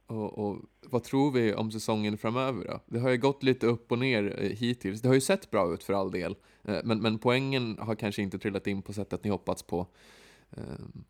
och, 0.08 0.38
och, 0.38 0.58
vad 0.90 1.04
tror 1.04 1.32
vi 1.32 1.54
om 1.54 1.72
säsongen 1.72 2.18
framöver 2.18 2.66
då? 2.66 2.80
Det 2.86 3.00
har 3.00 3.10
ju 3.10 3.18
gått 3.18 3.44
lite 3.44 3.68
upp 3.68 3.92
och 3.92 4.00
ner 4.00 4.24
eh, 4.24 4.50
hittills. 4.50 5.02
Det 5.02 5.08
har 5.08 5.16
ju 5.16 5.22
sett 5.22 5.52
bra 5.52 5.74
ut 5.74 5.84
för 5.84 5.94
all 5.94 6.12
del, 6.12 6.36
eh, 6.64 6.78
men, 6.84 7.02
men 7.02 7.18
poängen 7.18 7.78
har 7.80 7.96
kanske 7.96 8.22
inte 8.22 8.40
trillat 8.40 8.68
in 8.68 8.82
på 8.82 8.94
sättet 8.94 9.24
ni 9.24 9.30
hoppats 9.30 9.64
på. 9.64 9.88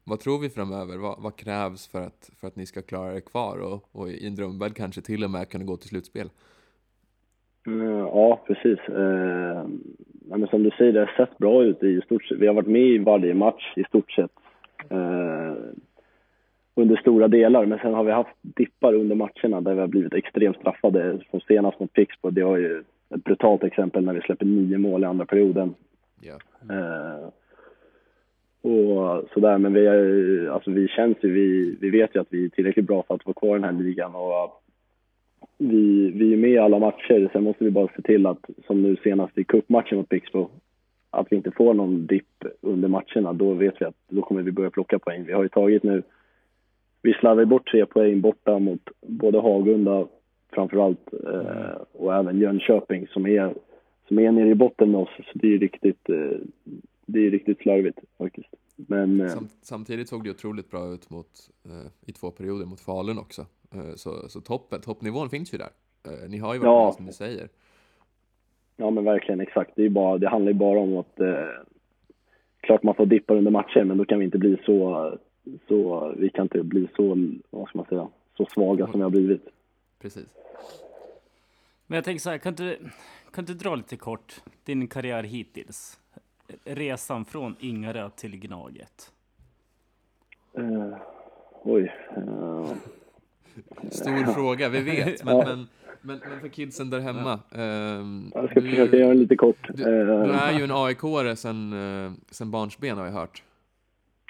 Vad 0.03 0.19
tror 0.19 0.39
vi 0.39 0.49
framöver? 0.49 0.97
Vad, 0.97 1.15
vad, 1.23 1.35
krävs 1.35 1.87
för 1.87 2.01
att, 2.01 2.31
för 2.39 2.47
att 2.47 2.55
ni 2.55 2.65
ska 2.65 2.81
klara 2.81 3.15
er 3.15 3.19
kvar 3.19 3.57
och, 3.57 3.89
och 3.91 4.09
i 4.09 4.27
en 4.27 4.35
drömvärld 4.35 4.75
kanske 4.75 5.01
till 5.01 5.23
och 5.23 5.31
med 5.31 5.49
kunna 5.49 5.63
gå 5.63 5.77
till 5.77 5.89
slutspel? 5.89 6.29
Ja, 8.11 8.43
precis. 8.47 8.79
men 10.25 10.47
som 10.47 10.63
du 10.63 10.71
säger, 10.77 10.93
det 10.93 10.99
har 10.99 11.25
sett 11.25 11.37
bra 11.37 11.63
ut 11.63 11.83
i 11.83 12.01
stort 12.01 12.23
sett. 12.25 12.37
Vi 12.37 12.47
har 12.47 12.53
varit 12.53 12.67
med 12.67 12.81
i 12.81 12.97
varje 12.97 13.33
match 13.33 13.73
i 13.75 13.83
stort 13.83 14.11
sett 14.11 14.31
under 16.75 16.95
stora 16.95 17.27
delar. 17.27 17.65
Men 17.65 17.79
sen 17.79 17.93
har 17.93 18.03
vi 18.03 18.11
haft 18.11 18.35
dippar 18.41 18.93
under 18.93 19.15
matcherna 19.15 19.61
där 19.61 19.73
vi 19.73 19.79
har 19.79 19.87
blivit 19.87 20.13
extremt 20.13 20.57
straffade. 20.57 21.19
Som 21.31 21.39
senast 21.39 21.79
mot 21.79 21.93
Pixbo, 21.93 22.29
det 22.29 22.43
var 22.43 22.57
ju 22.57 22.83
ett 23.15 23.23
brutalt 23.23 23.63
exempel 23.63 24.05
när 24.05 24.13
vi 24.13 24.21
släpper 24.21 24.45
nio 24.45 24.77
mål 24.77 25.03
i 25.03 25.05
andra 25.05 25.25
perioden. 25.25 25.75
Yeah. 26.21 26.39
Eh, 26.69 27.27
och 28.65 29.23
sådär, 29.33 29.57
men 29.57 29.73
vi, 29.73 29.85
är, 29.85 30.49
alltså 30.49 30.71
vi 30.71 30.87
känns 30.87 31.17
ju, 31.21 31.31
vi, 31.31 31.77
vi 31.81 31.89
vet 31.89 32.15
ju 32.15 32.21
att 32.21 32.27
vi 32.29 32.45
är 32.45 32.49
tillräckligt 32.49 32.87
bra 32.87 33.03
för 33.07 33.15
att 33.15 33.25
vara 33.25 33.33
kvar 33.33 33.57
i 33.57 33.59
den 33.59 33.75
här 33.75 33.83
ligan. 33.83 34.15
Och 34.15 34.61
vi, 35.57 36.11
vi 36.11 36.33
är 36.33 36.37
med 36.37 36.49
i 36.49 36.57
alla 36.57 36.79
matcher, 36.79 37.29
sen 37.33 37.43
måste 37.43 37.63
vi 37.63 37.71
bara 37.71 37.87
se 37.95 38.01
till 38.01 38.25
att, 38.25 38.49
som 38.67 38.81
nu 38.81 38.95
senast 39.03 39.37
i 39.37 39.43
cupmatchen 39.43 39.97
mot 39.97 40.09
Pixbo, 40.09 40.49
att 41.09 41.27
vi 41.29 41.35
inte 41.35 41.51
får 41.51 41.73
någon 41.73 42.05
dipp 42.05 42.45
under 42.61 42.87
matcherna. 42.87 43.33
Då 43.33 43.53
vet 43.53 43.81
vi 43.81 43.85
att 43.85 43.95
då 44.09 44.21
kommer 44.21 44.41
vi 44.41 44.51
börja 44.51 44.69
plocka 44.69 44.99
poäng. 44.99 45.23
Vi 45.25 45.33
har 45.33 45.43
ju 45.43 45.49
tagit 45.49 45.83
nu 45.83 46.03
vi 47.05 47.13
slarvade 47.13 47.45
bort 47.45 47.71
tre 47.71 47.85
poäng 47.85 48.21
borta 48.21 48.59
mot 48.59 48.89
både 49.01 49.39
Hagunda 49.39 50.07
framförallt 50.53 51.13
eh, 51.13 51.81
och 51.91 52.15
även 52.15 52.39
Jönköping 52.39 53.07
som 53.07 53.25
är, 53.27 53.53
som 54.07 54.19
är 54.19 54.31
nere 54.31 54.49
i 54.49 54.55
botten 54.55 54.91
med 54.91 55.01
oss. 55.01 55.09
Så 55.17 55.31
det 55.33 55.53
är 55.53 55.59
riktigt, 55.59 56.09
eh, 56.09 56.37
det 57.05 57.19
är 57.19 57.31
riktigt 57.31 57.59
slarvigt 57.59 57.99
faktiskt. 58.17 58.49
Men, 58.75 59.21
eh, 59.21 59.27
Samt, 59.27 59.51
samtidigt 59.61 60.09
såg 60.09 60.23
det 60.23 60.29
otroligt 60.29 60.71
bra 60.71 60.93
ut 60.93 61.09
mot, 61.09 61.49
eh, 61.65 61.91
i 62.05 62.11
två 62.11 62.31
perioder 62.31 62.65
mot 62.65 62.79
Falun 62.79 63.19
också. 63.19 63.45
Eh, 63.71 63.95
så, 63.95 64.29
så 64.29 64.41
toppen, 64.41 64.81
toppnivån 64.81 65.29
finns 65.29 65.53
ju 65.53 65.57
där. 65.57 65.69
Eh, 66.03 66.29
ni 66.29 66.37
har 66.37 66.53
ju 66.53 66.59
varit 66.59 66.67
ja. 66.67 66.85
med 66.85 66.93
som 66.93 67.05
ni 67.05 67.13
säger. 67.13 67.49
Ja 68.77 68.89
men 68.89 69.03
verkligen, 69.03 69.41
exakt. 69.41 69.71
Det, 69.75 69.85
är 69.85 69.89
bara, 69.89 70.17
det 70.17 70.29
handlar 70.29 70.51
ju 70.51 70.57
bara 70.57 70.79
om 70.79 70.97
att 70.97 71.19
klart 72.59 72.83
man 72.83 72.95
får 72.95 73.05
dippa 73.05 73.33
under 73.33 73.51
matcher 73.51 73.83
men 73.83 73.97
då 73.97 74.05
kan 74.05 74.19
vi 74.19 74.25
inte 74.25 74.37
bli 74.37 74.57
så 74.65 75.11
så 75.67 76.13
vi 76.17 76.29
kan 76.29 76.43
inte 76.43 76.63
bli 76.63 76.87
så, 76.95 77.17
vad 77.49 77.67
ska 77.67 77.77
man 77.77 77.87
säga, 77.87 78.07
så 78.37 78.45
svaga 78.45 78.85
som 78.85 78.99
vi 78.99 79.03
har 79.03 79.09
blivit. 79.09 79.47
Precis. 79.99 80.25
Men 81.87 81.95
jag 81.95 82.05
tänker 82.05 82.19
så 82.21 82.29
här, 82.29 82.37
kan 82.37 82.53
du, 82.53 82.77
kan 83.31 83.45
du 83.45 83.53
dra 83.53 83.75
lite 83.75 83.97
kort 83.97 84.41
din 84.63 84.87
karriär 84.87 85.23
hittills? 85.23 85.99
Resan 86.63 87.25
från 87.25 87.55
Ingarö 87.59 88.09
till 88.09 88.37
Gnaget. 88.39 89.11
Uh, 90.59 90.95
oj. 91.63 91.93
Uh, 92.17 92.73
Stor 93.91 94.33
fråga, 94.33 94.69
vi 94.69 94.81
vet, 94.81 95.23
men, 95.25 95.37
ja. 95.37 95.45
men, 95.45 95.67
men, 96.01 96.19
men, 96.29 96.39
för 96.39 96.47
kidsen 96.47 96.89
där 96.89 96.99
hemma. 96.99 97.39
Ja. 97.49 97.57
Uh, 97.57 98.29
jag 98.33 98.49
ska 98.49 98.59
du, 98.59 98.69
försöka 98.69 98.97
göra 98.97 99.09
det 99.09 99.19
lite 99.19 99.35
kort. 99.35 99.67
Du, 99.73 99.83
du 99.83 100.31
är 100.31 100.57
ju 100.57 100.63
en 100.63 100.71
AIK-are 100.71 101.35
sen, 101.35 101.75
sen 102.31 102.51
barnsben 102.51 102.97
har 102.97 103.05
jag 103.05 103.13
hört. 103.13 103.43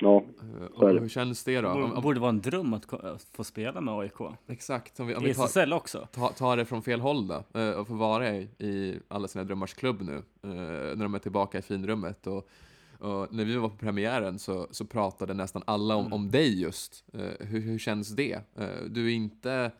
Ja, 0.01 0.23
eh, 0.81 0.93
det. 0.93 0.99
Hur 0.99 1.09
känns 1.09 1.43
det 1.43 1.61
då? 1.61 1.91
Det 1.95 2.01
borde 2.01 2.19
vara 2.19 2.29
en 2.29 2.41
dröm 2.41 2.73
att 2.73 2.85
få 3.31 3.43
spela 3.43 3.81
med 3.81 3.93
AIK. 3.93 4.19
Exakt. 4.47 4.99
Om 4.99 5.07
vi, 5.07 5.15
om 5.15 5.23
vi 5.23 5.33
tar, 5.33 5.45
SSL 5.45 5.73
också. 5.73 6.07
Ta, 6.11 6.29
ta 6.29 6.55
det 6.55 6.65
från 6.65 6.83
fel 6.83 6.99
håll 6.99 7.27
då, 7.27 7.59
eh, 7.59 7.69
och 7.69 7.87
få 7.87 7.93
vara 7.93 8.35
i, 8.35 8.41
i 8.59 8.99
alla 9.07 9.27
sina 9.27 9.43
drömmars 9.43 9.73
klubb 9.73 10.01
nu, 10.01 10.15
eh, 10.15 10.95
när 10.95 11.03
de 11.03 11.15
är 11.15 11.19
tillbaka 11.19 11.57
i 11.57 11.61
finrummet. 11.61 12.27
Och, 12.27 12.49
och 12.99 13.33
när 13.33 13.45
vi 13.45 13.55
var 13.55 13.69
på 13.69 13.77
premiären 13.77 14.39
så, 14.39 14.67
så 14.71 14.85
pratade 14.85 15.33
nästan 15.33 15.63
alla 15.65 15.95
om, 15.95 16.05
mm. 16.05 16.13
om 16.13 16.31
dig 16.31 16.61
just. 16.61 17.03
Hur, 17.39 17.61
hur 17.61 17.79
känns 17.79 18.09
det? 18.09 18.39
Du 18.87 19.05
är 19.05 19.15
inte, 19.15 19.71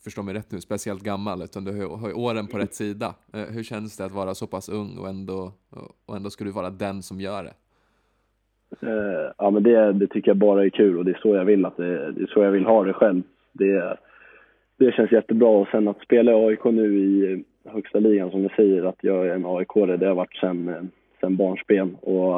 förstå 0.00 0.22
mig 0.22 0.34
rätt 0.34 0.50
nu, 0.50 0.60
speciellt 0.60 1.02
gammal, 1.02 1.42
utan 1.42 1.64
du 1.64 1.86
har 1.86 2.08
ju 2.08 2.14
åren 2.14 2.46
på 2.46 2.58
rätt 2.58 2.74
sida. 2.74 3.14
Hur 3.32 3.62
känns 3.62 3.96
det 3.96 4.04
att 4.04 4.12
vara 4.12 4.34
så 4.34 4.46
pass 4.46 4.68
ung 4.68 4.98
och 4.98 5.08
ändå, 5.08 5.52
och 6.06 6.16
ändå 6.16 6.30
ska 6.30 6.44
du 6.44 6.50
vara 6.50 6.70
den 6.70 7.02
som 7.02 7.20
gör 7.20 7.44
det? 7.44 7.54
Eh, 8.82 9.32
ja, 9.38 9.50
men 9.50 9.62
det, 9.62 9.92
det 9.92 10.06
tycker 10.06 10.30
jag 10.30 10.36
bara 10.36 10.64
är 10.64 10.68
kul 10.68 10.98
och 10.98 11.04
det 11.04 11.10
är 11.10 11.20
så 11.22 11.34
jag 11.34 11.44
vill 11.44 11.64
att 11.64 11.76
det, 11.76 12.12
det 12.12 12.22
är 12.22 12.26
så 12.26 12.42
jag 12.42 12.50
vill 12.50 12.64
ha 12.64 12.84
det 12.84 12.92
själv. 12.92 13.22
Det, 13.52 13.96
det 14.76 14.92
känns 14.92 15.12
jättebra 15.12 15.48
och 15.48 15.68
sen 15.68 15.88
att 15.88 16.00
spela 16.00 16.32
i 16.32 16.34
AIK 16.34 16.64
nu 16.64 16.98
i 16.98 17.32
eh, 17.32 17.72
högsta 17.72 17.98
ligan 17.98 18.30
som 18.30 18.42
du 18.42 18.48
säger 18.56 18.84
att 18.84 18.98
jag 19.00 19.26
är 19.26 19.34
en 19.34 19.46
aik 19.46 19.68
det 19.74 20.06
har 20.06 20.14
varit 20.14 20.36
sen, 20.36 20.68
eh, 20.68 20.82
sen 21.20 21.36
barnsben 21.36 21.96
och 22.00 22.36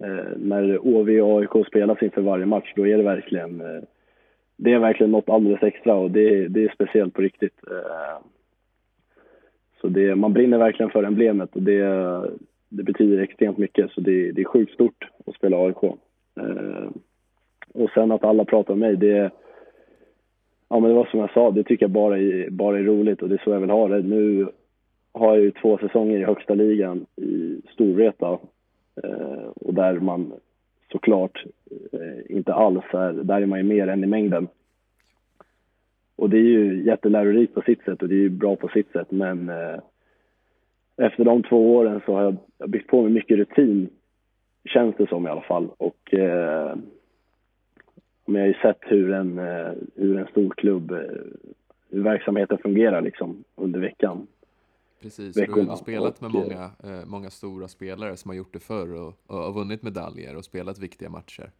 eh, 0.00 0.36
när 0.36 0.86
OV 0.86 1.08
och 1.08 1.40
AIK 1.40 1.66
spelas 1.66 2.02
inför 2.02 2.22
varje 2.22 2.46
match 2.46 2.72
då 2.76 2.86
är 2.86 2.96
det 2.96 3.02
verkligen 3.02 3.60
eh, 3.60 3.82
det 4.56 4.72
är 4.72 4.78
verkligen 4.78 5.10
något 5.10 5.28
alldeles 5.28 5.62
extra 5.62 5.94
och 5.94 6.10
det, 6.10 6.48
det 6.48 6.64
är 6.64 6.72
speciellt 6.74 7.14
på 7.14 7.22
riktigt. 7.22 7.60
Eh, 7.70 8.18
så 9.80 9.88
det, 9.88 10.14
man 10.14 10.32
brinner 10.32 10.58
verkligen 10.58 10.90
för 10.90 11.02
emblemet 11.02 11.56
och 11.56 11.62
det, 11.62 11.82
det 12.76 12.82
betyder 12.82 13.22
extremt 13.22 13.58
mycket, 13.58 13.90
så 13.90 14.00
det, 14.00 14.32
det 14.32 14.40
är 14.40 14.44
sjukt 14.44 14.72
stort 14.72 15.08
att 15.26 15.34
spela 15.34 15.56
AIK. 15.56 15.82
Eh, 16.40 16.90
och 17.74 17.90
sen 17.90 18.12
att 18.12 18.24
alla 18.24 18.44
pratar 18.44 18.72
om 18.72 18.80
mig, 18.80 18.96
det 18.96 19.30
Ja 20.68 20.80
men 20.80 20.90
det 20.90 20.96
var 20.96 21.06
som 21.06 21.20
jag 21.20 21.32
sa, 21.32 21.50
det 21.50 21.64
tycker 21.64 21.84
jag 21.84 21.90
bara 21.90 22.18
är, 22.18 22.50
bara 22.50 22.78
är 22.78 22.82
roligt 22.82 23.22
och 23.22 23.28
det 23.28 23.34
är 23.34 23.42
så 23.44 23.50
jag 23.50 23.60
vill 23.60 23.70
ha 23.70 23.88
det. 23.88 24.02
Nu 24.02 24.48
har 25.12 25.34
jag 25.34 25.44
ju 25.44 25.50
två 25.50 25.78
säsonger 25.78 26.18
i 26.18 26.24
högsta 26.24 26.54
ligan 26.54 27.06
i 27.16 27.60
Storvreta 27.72 28.38
eh, 29.02 29.48
och 29.54 29.74
där 29.74 29.92
man 30.00 30.32
såklart 30.92 31.44
eh, 31.92 32.36
inte 32.36 32.54
alls 32.54 32.84
är, 32.92 33.12
där 33.12 33.42
är 33.42 33.46
man 33.46 33.58
ju 33.58 33.64
mer 33.64 33.88
än 33.88 34.04
i 34.04 34.06
mängden. 34.06 34.48
Och 36.16 36.30
det 36.30 36.36
är 36.36 36.42
ju 36.42 36.84
jättelärorikt 36.84 37.54
på 37.54 37.62
sitt 37.62 37.84
sätt 37.84 38.02
och 38.02 38.08
det 38.08 38.14
är 38.14 38.18
ju 38.18 38.30
bra 38.30 38.56
på 38.56 38.68
sitt 38.68 38.92
sätt 38.92 39.10
men 39.10 39.48
eh, 39.48 39.80
efter 40.96 41.24
de 41.24 41.42
två 41.42 41.76
åren 41.76 42.00
så 42.06 42.14
har 42.14 42.22
jag 42.22 42.70
byggt 42.70 42.90
på 42.90 43.02
mig 43.02 43.12
mycket 43.12 43.38
rutin, 43.38 43.88
känns 44.64 44.96
det 44.96 45.08
som 45.08 45.26
i 45.26 45.30
alla 45.30 45.40
fall. 45.40 45.68
Och 45.78 46.14
eh, 46.14 46.76
men 48.26 48.34
jag 48.34 48.42
har 48.42 48.48
ju 48.48 48.54
sett 48.54 48.80
hur 48.80 49.12
en, 49.12 49.38
eh, 49.38 49.72
hur 49.94 50.18
en 50.18 50.26
stor 50.26 50.54
klubb, 50.56 50.90
eh, 50.90 50.98
hur 51.90 52.02
verksamheten 52.02 52.58
fungerar 52.58 53.02
liksom 53.02 53.44
under 53.54 53.80
veckan. 53.80 54.26
Precis, 55.02 55.36
veckorna. 55.36 55.62
du 55.62 55.68
har 55.68 55.76
spelat 55.76 56.20
med 56.20 56.30
många, 56.30 56.70
eh, 56.84 57.06
många 57.06 57.30
stora 57.30 57.68
spelare 57.68 58.16
som 58.16 58.28
har 58.28 58.36
gjort 58.36 58.52
det 58.52 58.58
förr 58.58 58.94
och, 58.94 59.14
och 59.26 59.36
har 59.36 59.52
vunnit 59.52 59.82
medaljer 59.82 60.36
och 60.36 60.44
spelat 60.44 60.78
viktiga 60.78 61.10
matcher. 61.10 61.50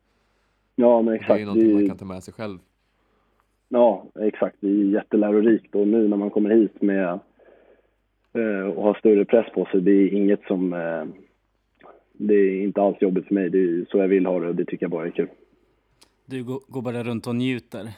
Ja, 0.76 1.03
men 1.03 1.14
exakt. 1.14 1.29
Det 1.29 1.35
är 1.35 1.38
ju 1.38 1.45
någonting 1.45 1.75
man 1.75 1.88
kan 1.88 1.99
ta 1.99 2.05
med 2.05 2.23
sig 2.23 2.35
själv. 2.35 2.59
Ja, 3.69 4.07
exakt. 4.21 4.57
Det 4.61 4.69
är 4.69 4.85
jättelärorikt 4.85 5.75
och 5.75 5.88
nu 5.88 6.09
när 6.09 6.17
man 6.17 6.31
kommer 6.31 6.50
hit 6.50 6.83
med 6.83 7.19
och 8.35 8.83
har 8.83 8.95
större 8.95 9.25
press 9.25 9.53
på 9.55 9.64
sig. 9.64 9.81
Det 9.81 9.91
är 9.91 10.14
inget 10.14 10.43
som... 10.43 10.73
Eh, 10.73 11.05
det 12.12 12.35
är 12.35 12.62
inte 12.62 12.83
alls 12.83 12.97
jobbigt 13.00 13.26
för 13.26 13.35
mig. 13.35 13.50
Det 13.50 13.59
är 13.59 13.87
så 13.91 13.99
jag 13.99 14.09
vill 14.09 14.26
ha 14.26 14.41
det 14.41 14.49
och 14.49 14.55
det 14.55 14.64
tycker 14.64 14.85
jag 14.85 14.91
bara 14.91 15.07
är 15.07 15.11
kul. 15.11 15.29
Du 16.26 16.45
går 16.45 16.83
bara 16.83 17.03
runt 17.03 17.26
och 17.26 17.37
njuter? 17.37 17.88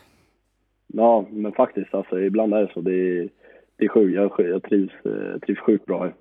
Ja, 0.87 1.27
men 1.31 1.53
faktiskt 1.53 1.95
alltså 1.95 2.21
ibland 2.21 2.55
är 2.55 2.63
det 2.63 2.73
så. 2.75 2.81
Det 2.81 2.93
är, 2.95 3.29
det 3.77 3.85
är 3.85 3.89
sjukt. 3.89 4.15
Jag, 4.15 4.49
jag 4.51 4.63
trivs, 4.63 4.93
eh, 5.05 5.39
trivs 5.39 5.61
sjukt 5.61 5.87
bra 5.87 6.03
här. 6.03 6.15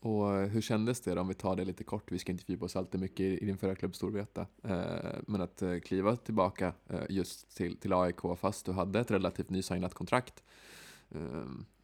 Och 0.00 0.50
hur 0.50 0.60
kändes 0.60 1.00
det 1.00 1.14
då, 1.14 1.20
om 1.20 1.28
vi 1.28 1.34
tar 1.34 1.56
det 1.56 1.64
lite 1.64 1.84
kort, 1.84 2.12
vi 2.12 2.18
ska 2.18 2.32
inte 2.32 2.44
fördjupa 2.44 2.64
oss 2.64 2.76
alltid 2.76 3.00
mycket 3.00 3.20
i 3.20 3.46
din 3.46 3.56
förra 3.56 3.74
klubb 3.74 3.94
Storvreta, 3.94 4.46
men 5.26 5.40
att 5.40 5.62
kliva 5.84 6.16
tillbaka 6.16 6.72
just 7.08 7.56
till, 7.56 7.76
till 7.76 7.92
AIK 7.92 8.20
fast 8.40 8.66
du 8.66 8.72
hade 8.72 9.00
ett 9.00 9.10
relativt 9.10 9.50
nysignat 9.50 9.94
kontrakt. 9.94 10.42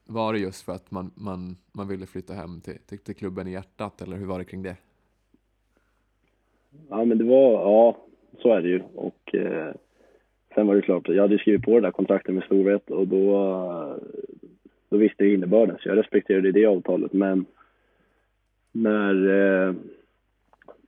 Var 0.07 0.33
det 0.33 0.39
just 0.39 0.65
för 0.65 0.73
att 0.73 0.91
man, 0.91 1.11
man, 1.15 1.57
man 1.73 1.89
ville 1.89 2.07
flytta 2.07 2.35
hem 2.35 2.61
till, 2.61 2.79
till, 2.87 2.99
till 2.99 3.15
klubben 3.15 3.47
i 3.47 3.53
hjärtat, 3.53 4.03
eller 4.03 4.17
hur 4.17 4.27
var 4.27 4.39
det 4.39 4.45
kring 4.45 4.63
det? 4.63 4.77
Ja, 6.89 7.05
men 7.05 7.19
det 7.19 7.25
var, 7.25 7.53
ja, 7.53 7.97
så 8.39 8.53
är 8.53 8.63
det 8.63 8.69
ju. 8.69 8.83
Och 8.95 9.35
eh, 9.35 9.75
sen 10.55 10.67
var 10.67 10.75
det 10.75 10.83
klart, 10.83 11.09
jag 11.09 11.23
hade 11.23 11.39
skrivit 11.39 11.63
på 11.63 11.75
det 11.75 11.81
där 11.81 11.91
kontraktet 11.91 12.35
med 12.35 12.45
Storvret 12.45 12.91
och 12.91 13.09
då, 13.09 13.35
eh, 13.37 13.97
då 14.89 14.97
visste 14.97 15.25
jag 15.25 15.35
innebörden, 15.35 15.77
så 15.81 15.89
jag 15.89 15.99
respekterade 15.99 16.53
det 16.53 16.67
avtalet. 16.67 17.13
Men 17.13 17.47
när, 18.73 19.15
eh, 19.15 19.75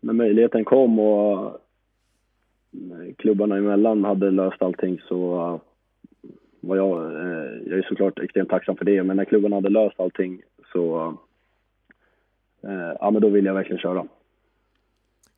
när 0.00 0.12
möjligheten 0.12 0.64
kom 0.64 0.98
och 0.98 1.46
eh, 2.72 3.14
klubbarna 3.16 3.56
emellan 3.56 4.04
hade 4.04 4.30
löst 4.30 4.62
allting 4.62 5.00
så 5.08 5.60
vad 6.66 6.78
jag, 6.78 7.04
eh, 7.04 7.52
jag 7.66 7.78
är 7.78 7.86
såklart 7.88 8.18
extremt 8.18 8.48
tacksam 8.48 8.76
för 8.76 8.84
det, 8.84 9.02
men 9.02 9.16
när 9.16 9.24
klubben 9.24 9.52
hade 9.52 9.68
löst 9.68 10.00
allting 10.00 10.42
så, 10.72 11.14
eh, 12.62 12.92
ja 13.00 13.10
men 13.10 13.22
då 13.22 13.28
vill 13.28 13.44
jag 13.44 13.54
verkligen 13.54 13.80
köra. 13.80 14.06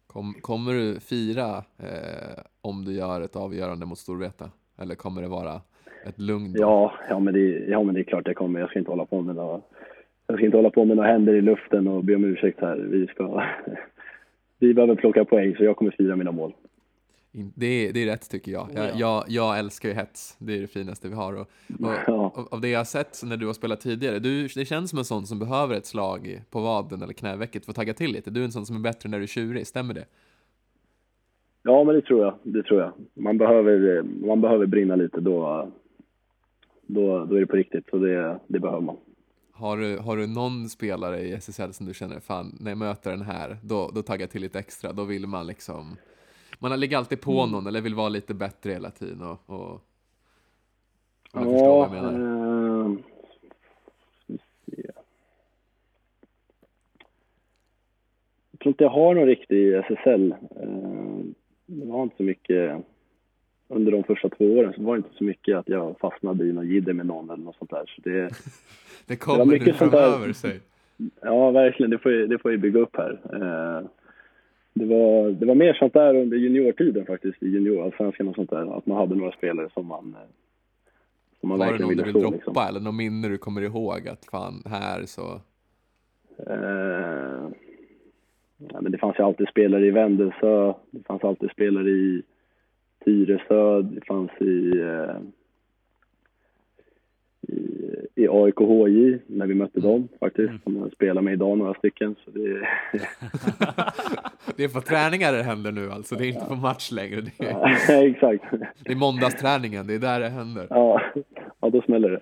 Kom, 0.06 0.35
kommer 0.40 0.73
du 0.73 1.00
fira 1.00 1.56
eh, 1.78 2.42
om 2.61 2.85
du 2.85 2.92
gör 2.92 3.20
ett 3.20 3.37
avgörande 3.37 3.87
mot 3.87 3.99
Storvreta? 3.99 4.50
Eller 4.78 4.94
kommer 4.94 5.23
det 5.23 5.28
vara 5.28 5.61
ett 6.06 6.18
lugn? 6.18 6.52
då? 6.52 6.61
Ja, 6.61 6.92
ja, 7.08 7.18
men 7.18 7.35
det, 7.35 7.40
ja, 7.68 7.82
men 7.82 7.94
det 7.94 8.00
är 8.00 8.04
klart 8.04 8.26
jag 8.26 8.37
kommer. 8.37 8.61
Jag 8.61 8.70
ska 8.70 8.78
inte 8.78 8.90
hålla 8.90 9.06
på 9.06 9.20
med 9.20 9.37
några, 9.37 9.61
jag 10.26 10.37
ska 10.37 10.47
inte 10.47 10.58
hålla 10.58 10.70
på 10.70 10.85
med 10.85 10.97
några 10.97 11.11
händer 11.11 11.35
i 11.35 11.40
luften 11.40 11.88
och 11.88 12.04
be 12.04 12.14
om 12.14 12.25
ursäkt 12.25 12.61
här. 12.61 12.76
Vi 12.76 13.06
ska, 13.06 13.42
vi 14.58 14.75
behöver 14.75 14.94
plocka 14.94 15.25
poäng 15.25 15.56
så 15.56 15.64
jag 15.64 15.76
kommer 15.76 15.90
fira 15.90 16.16
mina 16.16 16.32
mål. 16.32 16.52
Det 17.54 17.66
är, 17.66 17.92
det 17.92 18.02
är 18.02 18.07
rätt 18.07 18.30
tycker 18.30 18.52
jag. 18.52 18.68
Jag, 18.75 18.85
Ja. 18.87 18.90
jag. 18.97 19.25
jag 19.28 19.59
älskar 19.59 19.88
ju 19.88 19.95
hets, 19.95 20.37
det 20.38 20.57
är 20.57 20.61
det 20.61 20.66
finaste 20.66 21.09
vi 21.09 21.14
har. 21.14 21.33
Och, 21.35 21.40
och, 21.40 21.92
Ja. 22.07 22.33
av- 22.35 22.49
Av 22.50 22.61
det 22.61 22.68
jag 22.68 22.80
har 22.80 22.85
sett 22.85 23.21
när 23.25 23.37
du 23.37 23.47
har 23.47 23.52
spelat 23.54 23.80
tidigare, 23.80 24.18
du, 24.18 24.42
det 24.49 24.64
känns 24.64 24.90
som 24.90 24.99
en 24.99 25.04
sån 25.04 25.26
som 25.26 25.38
behöver 25.38 25.75
ett 25.76 25.87
slag 25.87 26.42
på 26.50 26.61
vaden 26.61 27.02
eller 27.02 27.12
knävecket 27.12 27.64
för 27.64 27.73
att 27.73 27.76
tagga 27.76 27.95
till 27.95 28.12
lite. 28.12 28.30
Du 28.30 28.40
är 28.40 28.45
en 28.45 28.52
sån 28.52 28.66
som 28.66 28.76
är 28.76 28.80
bättre 28.80 29.09
när 29.09 29.18
du 29.18 29.23
är 29.25 29.28
tjurig, 29.28 29.66
stämmer 29.66 29.95
det? 29.95 30.04
Ja, 31.62 31.85
men 31.85 31.95
det 31.95 32.00
tror 32.02 32.25
jag. 32.25 32.35
Det 32.42 32.62
tror 32.62 32.80
jag. 32.80 32.92
Man 33.14 33.38
behöver, 33.38 34.02
man 34.02 34.40
behöver 34.40 34.66
brinna 34.66 34.97
lite 34.97 35.21
då, 35.21 35.68
då, 36.87 37.25
då 37.25 37.37
är 37.37 37.40
det 37.40 37.47
på 37.47 37.57
riktigt. 37.57 37.85
Så 37.90 37.99
det, 37.99 38.40
det 38.47 38.59
behöver 38.61 38.80
man. 38.80 38.97
Har 39.52 39.76
du, 39.76 39.99
har 39.99 40.16
du 40.16 40.26
någon 40.26 40.68
spelare 40.68 41.21
i 41.21 41.33
SSL 41.33 41.73
som 41.73 41.87
du 41.87 41.95
känner, 41.95 42.21
fan, 42.21 42.57
när 42.61 42.71
jag 42.71 42.78
möter 42.78 43.11
den 43.11 43.23
här, 43.23 43.57
då, 43.62 43.90
då 43.95 44.02
taggar 44.02 44.23
jag 44.23 44.30
till 44.30 44.40
lite 44.42 44.59
extra, 44.59 44.92
då 44.92 45.04
vill 45.04 45.26
man 45.26 45.47
liksom 45.47 45.97
man 46.58 46.80
ligger 46.80 46.96
alltid 46.98 47.20
på 47.20 47.46
någon 47.46 47.66
eller 47.66 47.80
vill 47.80 47.94
vara 47.94 48.08
lite 48.08 48.34
bättre 48.34 48.72
hela 48.72 48.90
tiden 48.90 49.22
och, 49.22 49.40
och 49.46 49.80
jag 51.32 51.42
förstår 51.44 51.88
vad 51.88 51.96
jag 51.96 52.02
menar. 52.02 52.88
eh. 52.90 52.96
Jag 58.50 58.60
tror 58.60 58.70
inte 58.70 58.84
jag 58.84 58.90
har 58.90 59.14
någon 59.14 59.26
riktig 59.26 59.72
SSL. 59.74 60.32
Eh, 60.32 61.18
Det 61.66 61.86
var 61.86 62.02
inte 62.02 62.16
så 62.16 62.22
mycket 62.22 62.84
under 63.68 63.92
de 63.92 64.04
första 64.04 64.28
två 64.28 64.44
åren 64.44 64.72
så 64.76 64.82
var 64.82 64.94
det 64.96 64.98
inte 64.98 65.16
så 65.18 65.24
mycket 65.24 65.56
att 65.58 65.68
jag 65.68 65.98
fastnade 66.00 66.44
i 66.44 66.52
någon 66.52 66.68
jidder 66.68 66.92
med 66.92 67.06
någon 67.06 67.30
eller 67.30 67.44
något 67.44 67.56
sånt 67.56 67.70
där. 67.70 67.92
Så 67.96 68.00
det, 68.10 68.30
Det 69.06 69.16
kommer 69.16 69.44
nu 69.44 69.58
sånt 69.58 69.64
där. 69.64 69.72
framöver 69.88 70.32
sig. 70.32 70.60
Ja, 71.22 71.50
verkligen. 71.50 71.90
Det 71.90 71.98
får 71.98 72.12
ju, 72.12 72.26
det 72.26 72.38
får 72.38 72.50
ju 72.50 72.56
bygga 72.58 72.80
upp 72.80 72.96
här. 72.96 73.20
Eh, 73.32 73.86
det, 74.78 74.87
var, 74.87 75.30
det 75.30 75.47
var 75.47 75.54
mer 75.54 75.75
sånt 75.75 75.92
där 75.92 76.14
under 76.14 76.37
juniortiden 76.37 77.06
faktiskt, 77.06 77.42
i 77.42 77.49
juniorallsvenskan 77.49 78.28
och 78.28 78.35
sånt 78.35 78.50
där. 78.50 78.78
Att 78.78 78.87
man 78.87 78.97
hade 78.97 79.14
några 79.14 79.32
spelare 79.32 79.68
som 79.75 79.87
man, 79.87 80.16
eh, 80.18 80.28
som 81.40 81.49
man 81.49 81.58
Var 81.58 81.73
det 81.73 81.78
någon 81.78 81.97
du 81.97 82.02
vill 82.02 82.12
slå. 82.12 82.20
droppa 82.20 82.37
Liksom. 82.37 82.56
eller 82.68 82.80
någon 82.80 82.97
minne 82.97 83.28
du 83.28 83.38
kommer 83.38 83.62
ihåg 83.62 84.08
att 84.08 84.25
fan, 84.25 84.62
här 84.66 85.02
så... 85.06 85.40
Eh, 86.47 87.49
ja, 88.58 88.80
men 88.80 88.92
det 88.92 88.99
fanns 88.99 89.18
ju 89.18 89.23
alltid 89.23 89.49
spelare 89.49 89.87
i 89.87 89.90
Vändelsö, 89.90 90.73
det 90.90 91.06
fanns 91.06 91.25
alltid 91.25 91.50
spelare 91.50 91.90
i 91.90 92.23
Tyresö, 93.04 93.82
det 93.82 94.06
fanns 94.06 94.30
i, 94.40 94.78
eh, 94.80 95.16
i, 97.49 98.23
i 98.23 98.28
AIK 98.28 98.59
HJ 98.59 99.19
när 99.26 99.47
vi 99.47 99.55
mötte 99.55 99.81
dem 99.81 100.09
faktiskt. 100.21 100.62
Som 100.62 100.76
jag 100.76 100.93
spelar 100.93 101.23
med 101.23 101.33
idag, 101.33 101.59
några 101.59 101.75
stycken. 101.75 102.17
Så 102.25 102.31
det, 102.31 102.40
Det 104.57 104.64
är 104.64 104.69
på 104.69 104.81
träningar 104.81 105.33
det 105.33 105.43
händer 105.43 105.73
nu 105.73 105.90
alltså, 105.90 106.14
det 106.14 106.26
är 106.26 106.28
inte 106.28 106.47
på 106.47 106.55
match 106.55 106.90
längre. 106.93 107.21
Det 107.21 107.47
är, 107.47 108.02
Exakt. 108.11 108.45
det 108.85 108.93
är 108.93 108.97
måndagsträningen, 108.97 109.87
det 109.87 109.95
är 109.95 109.99
där 109.99 110.21
det 110.21 110.28
händer. 110.28 110.67
Ja, 110.71 111.00
ja, 111.61 111.71
då 111.71 111.83
smäller 111.83 112.11
det. 112.11 112.21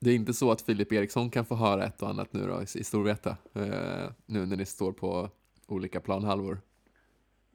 Det 0.00 0.10
är 0.10 0.14
inte 0.14 0.32
så 0.32 0.50
att 0.50 0.62
Filip 0.62 0.92
Eriksson 0.92 1.30
kan 1.30 1.44
få 1.44 1.54
höra 1.54 1.84
ett 1.84 2.02
och 2.02 2.08
annat 2.08 2.32
nu 2.32 2.40
då 2.40 2.62
i 2.62 2.80
i 2.80 2.84
Storvreta, 2.84 3.30
eh, 3.30 4.10
nu 4.26 4.46
när 4.46 4.56
ni 4.56 4.64
står 4.64 4.92
på 4.92 5.28
olika 5.68 6.00
planhalvor. 6.00 6.58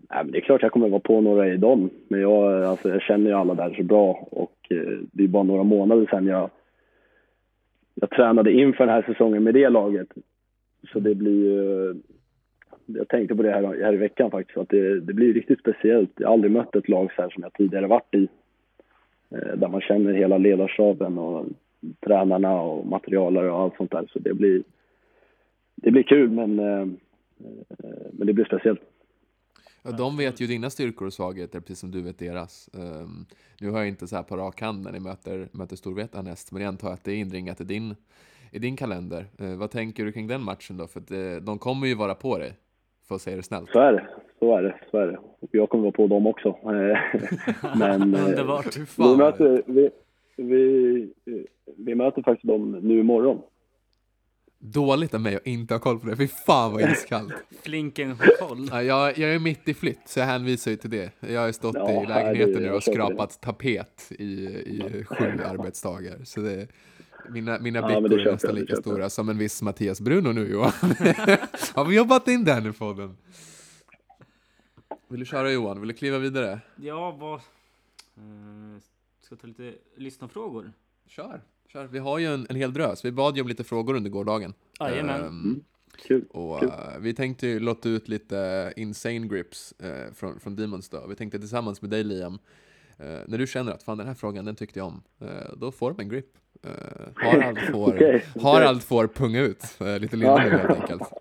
Nej, 0.10 0.24
men 0.24 0.32
det 0.32 0.38
är 0.38 0.42
klart 0.42 0.62
jag 0.62 0.72
kommer 0.72 0.90
vara 0.90 1.00
på 1.00 1.22
några 1.22 1.54
i 1.54 1.58
dem. 1.58 1.90
Men 2.08 2.22
jag, 2.22 2.64
alltså, 2.64 2.90
jag 2.90 3.02
känner 3.02 3.30
ju 3.30 3.36
alla 3.36 3.54
där 3.54 3.74
så 3.78 3.84
bra 3.84 4.28
och 4.32 4.55
Eh, 4.70 5.00
det 5.12 5.24
är 5.24 5.28
bara 5.28 5.44
några 5.44 5.64
månader 5.64 6.08
sedan 6.12 6.28
jag, 6.28 6.50
jag 7.96 8.10
tränade 8.10 8.52
inför 8.52 8.86
den 8.86 8.96
här 8.96 9.02
säsongen 9.02 9.44
med 9.44 9.54
det 9.54 9.70
laget. 9.70 10.08
Så 10.94 11.00
det 11.00 11.16
blir 11.16 11.44
ju... 11.46 11.96
Jag 12.86 13.08
tänkte 13.08 13.36
på 13.36 13.44
det 13.44 13.52
här, 13.52 13.64
här 13.64 13.94
i 13.94 13.98
veckan 13.98 14.32
faktiskt, 14.32 14.58
att 14.58 14.70
det, 14.70 15.00
det 15.00 15.14
blir 15.14 15.34
riktigt 15.34 15.60
speciellt. 15.60 16.12
Jag 16.16 16.28
har 16.28 16.34
aldrig 16.34 16.52
mött 16.52 16.76
ett 16.76 16.90
lag 16.90 17.12
så 17.16 17.22
här 17.22 17.30
som 17.30 17.44
jag 17.44 17.54
tidigare 17.54 17.88
varit 17.88 18.16
i. 18.16 18.28
Eh, 19.30 19.56
där 19.56 19.68
man 19.68 19.82
känner 19.82 20.14
hela 20.14 20.38
ledarstaben 20.38 21.18
och 21.18 21.46
tränarna 22.00 22.62
och 22.62 22.86
materialare 22.86 23.52
och 23.52 23.60
allt 23.60 23.76
sånt 23.78 23.92
där. 23.92 24.06
Så 24.14 24.20
det 24.20 24.34
blir, 24.34 24.64
det 25.76 25.92
blir 25.92 26.04
kul 26.04 26.30
men, 26.30 26.60
eh, 26.60 26.88
men 28.12 28.28
det 28.28 28.34
blir 28.34 28.46
speciellt. 28.46 28.82
Ja, 29.86 29.92
de 29.92 30.18
vet 30.18 30.42
ju 30.42 30.48
dina 30.48 30.70
styrkor 30.70 31.08
och 31.08 31.14
svagheter, 31.14 31.60
precis 31.60 31.80
som 31.80 31.92
du 31.92 32.02
vet 32.02 32.20
deras. 32.20 32.70
Ehm, 32.74 33.26
nu 33.62 33.70
har 33.70 33.80
jag 33.80 33.88
inte 33.88 34.08
så 34.08 34.16
här 34.16 34.24
på 34.24 34.38
rak 34.38 34.62
hand 34.62 34.84
när 34.84 34.92
ni 34.92 35.00
möter, 35.00 35.48
möter 35.52 35.76
Storvreta 35.76 36.22
näst, 36.22 36.52
men 36.52 36.62
jag 36.62 36.70
antar 36.70 36.94
att 36.94 37.04
det 37.04 37.12
är 37.12 37.16
inringat 37.16 37.62
i 37.62 37.64
din, 37.64 37.96
i 38.52 38.60
din 38.60 38.76
kalender. 38.78 39.26
Eh, 39.40 39.56
vad 39.56 39.72
tänker 39.72 40.06
du 40.06 40.12
kring 40.12 40.28
den 40.28 40.42
matchen 40.44 40.78
då? 40.78 40.88
För 40.88 41.00
att 41.00 41.12
eh, 41.12 41.46
de 41.46 41.60
kommer 41.60 41.88
ju 41.88 41.96
vara 41.96 42.16
på 42.16 42.38
dig, 42.38 42.54
för 43.08 43.16
att 43.16 43.22
säga 43.22 43.38
det 43.38 43.44
snällt. 43.44 43.70
Så 43.70 43.80
är 43.80 43.94
det, 43.94 44.08
så 44.40 44.58
är 44.58 44.64
det, 44.64 44.76
så 44.92 44.98
är 44.98 45.08
det. 45.08 45.18
Jag 45.52 45.70
kommer 45.70 45.84
vara 45.84 45.92
på 45.92 46.08
dem 46.08 46.28
också. 46.28 46.50
Eh, 46.50 46.98
Men 47.78 48.16
Underbart. 48.16 48.74
Fy 48.74 48.80
vi, 48.80 48.86
fan. 48.86 49.18
möter, 49.18 49.64
vi, 49.66 49.90
vi, 50.36 51.14
vi 51.78 51.96
möter 51.96 52.22
faktiskt 52.22 52.48
dem 52.48 52.72
nu 52.72 53.00
imorgon. 53.00 53.42
Dåligt 54.60 55.14
av 55.14 55.22
mig 55.22 55.36
att 55.36 55.48
inte 55.48 55.74
ha 55.74 55.80
koll 55.80 56.00
på 56.00 56.08
det, 56.08 56.18
fy 56.18 56.28
fan 56.28 56.72
vad 56.74 56.82
iskallt. 56.92 57.34
Flinken 57.64 58.12
har 58.12 58.48
koll. 58.48 58.68
Ja, 58.72 58.84
jag, 58.84 59.18
jag 59.18 59.36
är 59.36 59.40
mitt 59.40 59.68
i 59.70 59.74
flytt, 59.74 60.02
så 60.06 60.20
jag 60.20 60.26
hänvisar 60.26 60.72
ju 60.72 60.78
till 60.78 60.90
det. 60.90 61.12
Jag 61.20 61.42
har 61.42 61.52
stått 61.52 61.76
Ja, 61.76 62.04
i 62.04 62.08
lägenheten 62.08 62.64
nu 62.64 62.72
och 62.72 62.84
skrapat 62.84 63.42
tapet 63.42 64.12
i, 64.12 64.24
i 64.46 65.06
sju 65.10 65.42
arbetsdagar. 65.46 66.20
Så 66.24 66.40
det, 66.42 66.68
mina 67.30 67.60
mina 67.60 67.80
Ja, 67.92 68.02
brickor 68.02 68.20
är 68.28 68.32
nästan 68.32 68.56
lika 68.56 68.76
stora 68.76 69.10
som 69.10 69.30
en 69.30 69.38
viss 69.38 69.62
Mattias 69.62 70.02
Bruno 70.02 70.32
nu 70.32 70.48
Johan. 70.48 70.72
har 71.74 71.86
vi 71.86 71.96
jobbat 71.96 72.28
in 72.28 72.44
den 72.44 72.66
i 72.70 72.74
podden? 72.74 73.18
Vill 75.08 75.20
du 75.20 75.26
köra 75.26 75.52
Johan? 75.52 75.80
Vill 75.80 75.88
du 75.88 75.94
kliva 75.94 76.18
vidare? 76.18 76.60
Ja, 76.76 77.12
vad... 77.12 77.34
Eh, 77.34 78.82
ska 79.22 79.36
ta 79.36 79.48
lite 79.48 79.74
lyssnarfrågor. 79.96 80.72
Kör, 81.08 81.42
kör. 81.76 81.86
Vi 81.88 82.00
har 82.00 82.20
ju 82.20 82.34
en, 82.34 82.46
en 82.50 82.56
hel 82.56 82.74
drös. 82.74 83.06
Vi 83.06 83.12
bad 83.12 83.36
ju 83.36 83.42
om 83.42 83.48
lite 83.48 83.64
frågor 83.64 83.96
under 83.96 84.10
gårdagen. 84.10 84.54
Jajamän. 84.80 85.24
Ehm, 85.26 85.64
Kul. 86.08 86.26
Och 86.30 86.60
Kul. 86.60 86.70
eh, 86.70 86.76
vi 87.00 87.14
tänkte 87.14 87.48
ju 87.48 87.60
lotta 87.60 87.90
ut 87.90 88.08
lite 88.08 88.74
insane 88.76 89.28
grips 89.28 89.72
eh, 89.80 90.14
från, 90.14 90.40
från 90.40 90.56
Demons 90.56 90.90
då. 90.90 91.08
Vi 91.08 91.16
tänkte 91.16 91.40
tillsammans 91.40 91.82
med 91.82 91.92
dig 91.92 92.04
Liam, 92.04 92.40
eh, 92.98 93.06
när 93.28 93.38
du 93.38 93.48
känner 93.48 93.72
att 93.72 93.84
fan 93.84 93.98
den 93.98 94.08
här 94.08 94.14
frågan 94.14 94.46
den 94.46 94.56
tyckte 94.56 94.80
jag 94.80 94.88
om, 94.88 95.04
eh, 95.22 95.28
då 95.58 95.72
får 95.72 95.92
de 95.94 96.00
en 96.04 96.10
grip. 96.10 96.28
Eh, 96.64 96.72
Harald 97.16 97.60
får, 97.72 97.96
okej. 97.96 98.26
Harald 98.42 98.84
får 98.84 99.08
punga 99.08 99.42
ut 99.42 99.64
eh, 99.82 100.00
lite 100.00 100.16
linda 100.16 100.38
nu 100.44 100.50
helt 100.50 100.80
enkelt. 100.82 101.04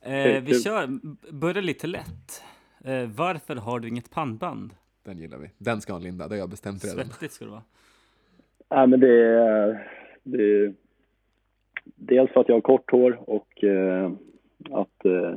Eh, 0.00 0.42
vi 0.42 0.62
kör, 0.62 0.86
b- 0.86 1.16
börja 1.32 1.60
lite 1.60 1.86
lätt. 1.86 2.42
Eh, 2.84 3.04
varför 3.06 3.56
har 3.56 3.80
du 3.80 3.88
inget 3.88 4.10
pannband? 4.10 4.74
Den 5.04 5.18
gillar 5.18 5.38
vi. 5.38 5.50
Den 5.58 5.80
ska 5.80 5.92
ha 5.92 5.96
en 5.98 6.02
linda, 6.02 6.28
det 6.28 6.34
har 6.34 6.38
jag 6.38 6.48
bestämt 6.48 6.84
redan. 6.84 6.96
Svettigt 7.06 7.32
ska 7.34 7.44
det 7.44 7.50
vara. 7.50 7.62
Nej, 8.70 8.86
men 8.86 9.00
det 9.00 9.24
är, 9.24 9.88
det 10.22 10.42
är 10.42 10.72
dels 11.96 12.30
för 12.32 12.40
att 12.40 12.48
jag 12.48 12.56
har 12.56 12.60
kort 12.60 12.90
hår 12.90 13.20
och 13.26 13.64
eh, 13.64 14.10
att 14.70 15.04
eh, 15.04 15.34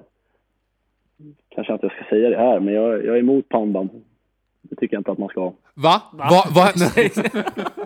kanske 1.50 1.74
inte 1.74 1.86
jag 1.86 1.94
ska 1.94 2.04
säga 2.10 2.30
det 2.30 2.38
här, 2.38 2.60
men 2.60 2.74
jag, 2.74 3.06
jag 3.06 3.16
är 3.16 3.20
emot 3.20 3.50
pannband. 3.50 3.90
Det 4.62 4.76
tycker 4.76 4.96
jag 4.96 5.00
inte 5.00 5.12
att 5.12 5.18
man 5.18 5.30
ska 5.30 5.42
ha. 5.42 5.54
Va? 5.74 6.02
Va? 6.14 6.44
Va? 6.56 6.72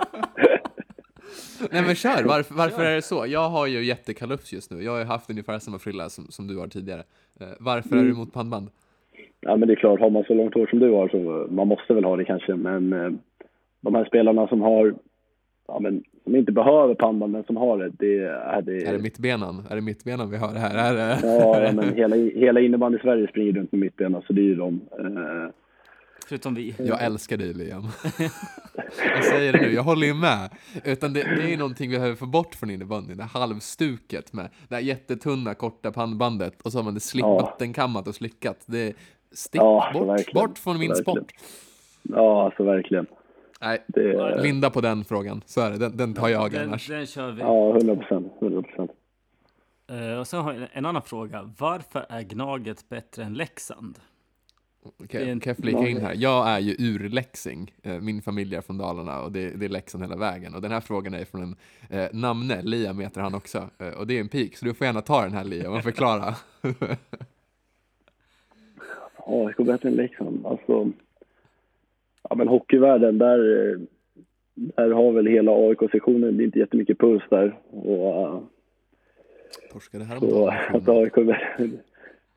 Nej 1.72 1.82
men 1.82 1.96
kör, 1.96 2.24
varför, 2.24 2.56
varför 2.56 2.86
är 2.86 2.96
det 2.96 3.02
så? 3.02 3.26
Jag 3.28 3.50
har 3.50 3.68
ju 3.68 3.86
jättekalufs 3.86 4.54
just 4.54 4.72
nu. 4.72 4.84
Jag 4.84 4.92
har 4.92 5.00
ju 5.00 5.06
haft 5.06 5.30
ungefär 5.30 5.60
samma 5.60 5.80
frilla 5.80 6.10
som, 6.10 6.24
som 6.30 6.48
du 6.48 6.58
har 6.58 6.68
tidigare. 6.68 7.04
Eh, 7.40 7.48
varför 7.60 7.96
är 7.96 8.04
du 8.04 8.12
emot 8.12 8.34
pannband? 8.34 8.70
Ja, 9.42 9.58
men 9.58 9.68
det 9.68 9.74
är 9.74 9.76
klart, 9.76 10.00
har 10.00 10.10
man 10.10 10.24
så 10.24 10.34
långt 10.34 10.54
hår 10.54 10.68
som 10.68 10.80
du 10.80 10.92
har 10.92 11.08
så 11.08 11.48
man 11.54 11.68
måste 11.68 11.94
väl 11.94 12.04
ha 12.04 12.16
det 12.16 12.26
kanske. 12.26 12.56
Men 12.56 12.94
eh, 12.94 13.12
de 13.82 13.96
här 13.96 14.06
spelarna 14.06 14.48
som 14.48 14.62
har, 14.62 14.96
ja 15.68 15.80
men 15.80 16.04
som 16.24 16.36
inte 16.36 16.52
behöver 16.52 16.96
pannband 16.96 17.32
men 17.32 17.44
som 17.44 17.58
har 17.58 17.78
det, 17.78 17.90
det 17.90 18.18
är 18.28 18.62
det. 18.62 18.84
Är 18.86 18.94
det 18.94 19.00
mittbenan? 19.00 19.64
Är 19.70 19.76
det 19.76 19.82
mittbenan 19.82 20.30
vi 20.32 20.38
har 20.38 20.54
här? 20.54 20.76
Är 20.76 20.94
det... 20.94 21.20
Ja, 21.24 21.62
ja, 21.64 21.72
men 21.72 21.94
hela, 21.96 22.16
hela 22.16 22.60
innebandy 22.60 22.98
Sverige 23.00 23.28
springer 23.28 23.54
runt 23.54 23.72
med 23.72 23.80
mittbena 23.82 24.22
så 24.28 24.34
det 24.34 24.42
är 24.42 24.46
ju 24.46 24.56
de. 24.56 24.82
Eh, 25.00 25.50
Förutom 26.30 26.56
vi. 26.56 26.76
Jag 26.78 27.04
älskar 27.04 27.38
dig 27.38 27.54
Liam. 27.54 27.84
jag 29.16 29.24
säger 29.24 29.54
det 29.54 29.62
nu, 29.62 29.74
jag 29.74 29.84
håller 29.84 30.08
ju 30.08 30.14
med. 30.14 30.50
Utan 30.86 31.14
det, 31.14 31.24
det 31.24 31.54
är 31.54 31.58
någonting 31.58 31.90
vi 31.90 31.96
behöver 31.98 32.16
få 32.16 32.26
bort 32.26 32.56
från 32.56 32.70
innebandyn, 32.70 33.18
det 33.18 33.24
halvstuket 33.24 34.34
med 34.34 34.50
det 34.70 34.76
här 34.76 34.82
jättetunna 34.82 35.54
korta 35.54 35.92
pannbandet 35.92 36.62
och 36.62 36.72
så 36.72 36.78
har 36.78 36.84
man 36.84 36.94
det 36.94 37.00
slick, 37.00 37.26
Ja. 37.26 37.36
vattenkammat 37.40 38.08
och 38.08 38.16
slickat. 38.16 38.64
Det 38.66 38.94
stick 39.32 39.62
Ja, 39.62 39.92
bort, 39.94 40.08
verkligen. 40.08 40.48
bort 40.48 40.58
från 40.58 40.80
min 40.80 40.90
Verkligen. 40.90 41.16
sport. 41.16 41.32
ja, 42.04 42.46
alltså 42.46 42.64
verkligen. 42.64 43.06
Nej, 43.62 43.84
Det, 43.88 44.42
linda 44.42 44.70
på 44.70 44.82
den 44.82 45.04
frågan, 45.06 45.42
så 45.46 45.62
är 45.62 45.72
det. 45.72 45.78
Den, 45.78 45.98
den 45.98 46.14
tar 46.14 46.28
jag 46.30 46.52
Den, 46.52 46.68
annars. 46.68 46.88
den 46.88 47.06
kör 47.06 47.32
vi. 47.32 47.42
ja, 47.42 47.70
100 47.78 47.96
procent. 47.96 48.34
100 48.42 48.62
procent. 48.62 48.92
Eh, 49.90 50.20
och 50.20 50.28
sen 50.28 50.42
har 50.42 50.54
jag 50.54 50.68
en 50.74 50.86
annan 50.86 51.02
fråga. 51.02 51.54
Varför 51.58 52.06
är 52.10 52.22
Gnaget 52.22 52.90
bättre 52.90 53.24
än 53.24 53.34
Leksand? 53.34 54.00
Okej, 55.00 55.24
är 55.28 55.32
en- 55.32 55.40
kan 55.40 55.52
jag 55.52 55.58
flika 55.58 55.88
in 55.88 56.02
här? 56.02 56.14
Jag 56.18 56.48
är 56.50 56.60
ju 56.60 56.76
urläxing. 56.80 57.74
Eh, 57.84 58.00
Min 58.02 58.22
familj 58.22 58.56
är 58.56 58.62
från 58.62 58.78
Dalarna 58.78 59.22
och 59.22 59.32
det, 59.32 59.50
det 59.50 59.66
är 59.66 59.70
Leksand 59.70 60.04
hela 60.04 60.16
vägen. 60.16 60.56
Och 60.56 60.62
den 60.62 60.72
här 60.72 60.82
frågan 60.82 61.14
är 61.14 61.26
från 61.26 61.44
en 61.44 61.56
eh, 62.00 62.08
namne, 62.14 62.62
Liam 62.62 63.00
heter 63.00 63.22
han 63.22 63.36
också. 63.36 63.70
Eh, 63.80 63.90
och 63.90 64.08
det 64.08 64.14
är 64.18 64.20
en 64.22 64.30
pik, 64.30 64.58
så 64.58 64.66
du 64.66 64.74
får 64.74 64.88
gärna 64.88 65.02
ta 65.02 65.22
den 65.22 65.34
här 65.34 65.44
Liam 65.44 65.74
och 65.74 65.84
förklara. 65.84 66.36
AIK 69.26 69.58
bättre 69.66 69.90
än 69.90 69.96
Leksand. 69.96 70.46
Alltså, 70.46 70.92
ja 72.30 72.36
men 72.36 72.48
hockeyvärlden, 72.48 73.18
där, 73.18 73.70
eh, 73.72 73.80
där 74.56 74.92
har 74.92 75.12
väl 75.12 75.28
hela 75.28 75.52
AIK-sektionen, 75.52 76.38
det 76.38 76.44
är 76.44 76.46
inte 76.46 76.60
jättemycket 76.60 77.00
puls 77.00 77.24
där. 77.30 77.60
Och, 77.70 78.28
eh, 78.28 78.42
Torskade 79.72 80.06
så 80.06 80.10
häromdagen. 80.10 80.54
att 80.76 80.90
AIK, 80.90 81.16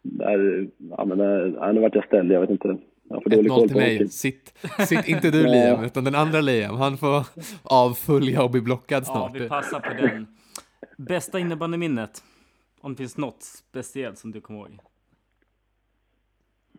där, 0.03 0.69
ja 0.91 1.05
men 1.05 1.19
ja, 1.55 1.73
nu 1.73 1.81
vart 1.81 1.95
jag 1.95 2.05
ställd, 2.05 2.33
jag 2.33 2.41
vet 2.41 2.51
inte. 2.51 2.79
Jag 3.09 3.23
dålig 3.23 3.51
1-0 3.51 3.55
koll 3.55 3.69
till 3.69 3.73
på 3.73 3.79
mig. 3.79 4.09
Sitt, 4.09 4.55
sitt 4.89 5.09
inte 5.09 5.31
du 5.31 5.43
Ja. 5.43 5.51
Liam, 5.51 5.85
utan 5.85 6.05
den 6.05 6.15
andra 6.15 6.41
Liam. 6.41 6.75
Han 6.77 6.97
får 6.97 7.27
avfölja 7.63 8.43
och 8.43 8.51
bli 8.51 8.61
blockad 8.61 9.03
Ja, 9.07 9.13
snart. 9.13 9.37
vi 9.37 9.49
passar 9.49 9.81
på 9.81 10.03
den. 10.03 10.27
Bästa 10.97 11.39
innebandyminnet? 11.39 12.23
Om 12.81 12.93
det 12.93 12.97
finns 12.97 13.17
något 13.17 13.43
speciellt 13.43 14.19
som 14.19 14.31
du 14.31 14.41
kommer 14.41 14.61
ihåg? 14.61 14.79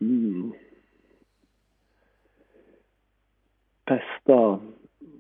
Mm. 0.02 0.52
Ja, 4.24 4.60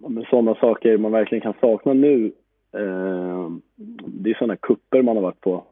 men 0.09 0.25
sådana 0.29 0.55
saker 0.55 0.97
man 0.97 1.11
verkligen 1.11 1.41
kan 1.41 1.53
sakna 1.61 1.93
nu. 1.93 2.31
Eh, 2.73 3.49
det 4.05 4.29
är 4.29 4.33
sådana 4.33 4.55
kupper 4.55 5.01
man 5.01 5.15
har 5.15 5.23
varit 5.23 5.41
på. 5.41 5.63